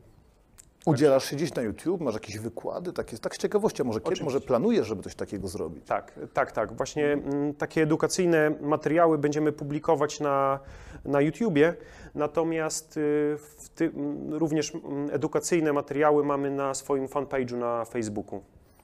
Udzielasz 0.85 1.25
się 1.25 1.35
gdzieś 1.35 1.53
na 1.53 1.61
YouTube, 1.61 2.01
masz 2.01 2.13
jakieś 2.13 2.37
wykłady, 2.37 2.93
takie, 2.93 3.17
tak 3.17 3.35
z 3.35 3.37
ciekawości, 3.37 3.81
a 3.81 3.85
może, 3.85 4.01
kiedy, 4.01 4.23
może 4.23 4.41
planujesz, 4.41 4.87
żeby 4.87 5.03
coś 5.03 5.15
takiego 5.15 5.47
zrobić? 5.47 5.85
Tak, 5.85 6.19
tak, 6.33 6.51
tak. 6.51 6.73
Właśnie 6.73 7.05
mm, 7.05 7.53
takie 7.53 7.81
edukacyjne 7.81 8.55
materiały 8.61 9.17
będziemy 9.17 9.51
publikować 9.51 10.19
na, 10.19 10.59
na 11.05 11.21
YouTubie, 11.21 11.75
natomiast 12.15 12.97
y, 12.97 13.37
ty, 13.75 13.85
mm, 13.85 14.33
również 14.33 14.75
mm, 14.75 15.09
edukacyjne 15.11 15.73
materiały 15.73 16.23
mamy 16.23 16.51
na 16.51 16.73
swoim 16.73 17.07
fanpage'u 17.07 17.57
na 17.57 17.85
Facebooku. 17.85 18.43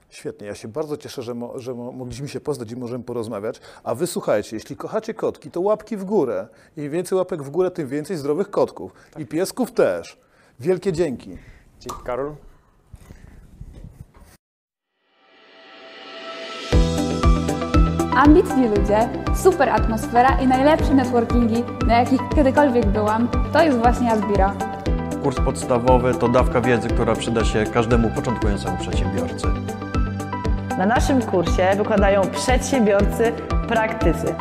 Świetnie, 0.09 0.47
ja 0.47 0.55
się 0.55 0.67
bardzo 0.67 0.97
cieszę, 0.97 1.21
że, 1.21 1.33
mo, 1.33 1.59
że 1.59 1.73
mo, 1.73 1.91
mogliśmy 1.91 2.27
się 2.27 2.39
poznać 2.39 2.71
i 2.71 2.75
możemy 2.75 3.03
porozmawiać. 3.03 3.61
A 3.83 3.95
wy 3.95 4.07
słuchajcie, 4.07 4.55
jeśli 4.55 4.75
kochacie 4.75 5.13
kotki, 5.13 5.51
to 5.51 5.61
łapki 5.61 5.97
w 5.97 6.03
górę. 6.03 6.47
Im 6.77 6.91
więcej 6.91 7.17
łapek 7.17 7.43
w 7.43 7.49
górę, 7.49 7.71
tym 7.71 7.87
więcej 7.87 8.17
zdrowych 8.17 8.49
kotków. 8.49 8.93
I 9.17 9.25
piesków 9.25 9.71
też. 9.71 10.17
Wielkie 10.59 10.93
dzięki. 10.93 11.37
Dzięki, 11.79 12.03
Karol. 12.03 12.35
Ambitni 18.15 18.67
ludzie, 18.67 19.09
super 19.35 19.69
atmosfera 19.69 20.41
i 20.41 20.47
najlepsze 20.47 20.93
networkingi, 20.93 21.63
na 21.87 21.99
jakich 21.99 22.21
kiedykolwiek 22.35 22.85
byłam, 22.85 23.29
to 23.53 23.63
jest 23.63 23.77
właśnie 23.77 24.11
Asbiro. 24.11 24.51
Kurs 25.23 25.37
podstawowy 25.45 26.13
to 26.13 26.27
dawka 26.27 26.61
wiedzy, 26.61 26.87
która 26.87 27.15
przyda 27.15 27.45
się 27.45 27.63
każdemu 27.73 28.09
początkującemu 28.09 28.77
przedsiębiorcy. 28.77 29.47
Na 30.79 30.85
naszym 30.85 31.21
kursie 31.21 31.75
wykładają 31.77 32.21
przedsiębiorcy, 32.21 33.33
praktycy. 33.67 34.35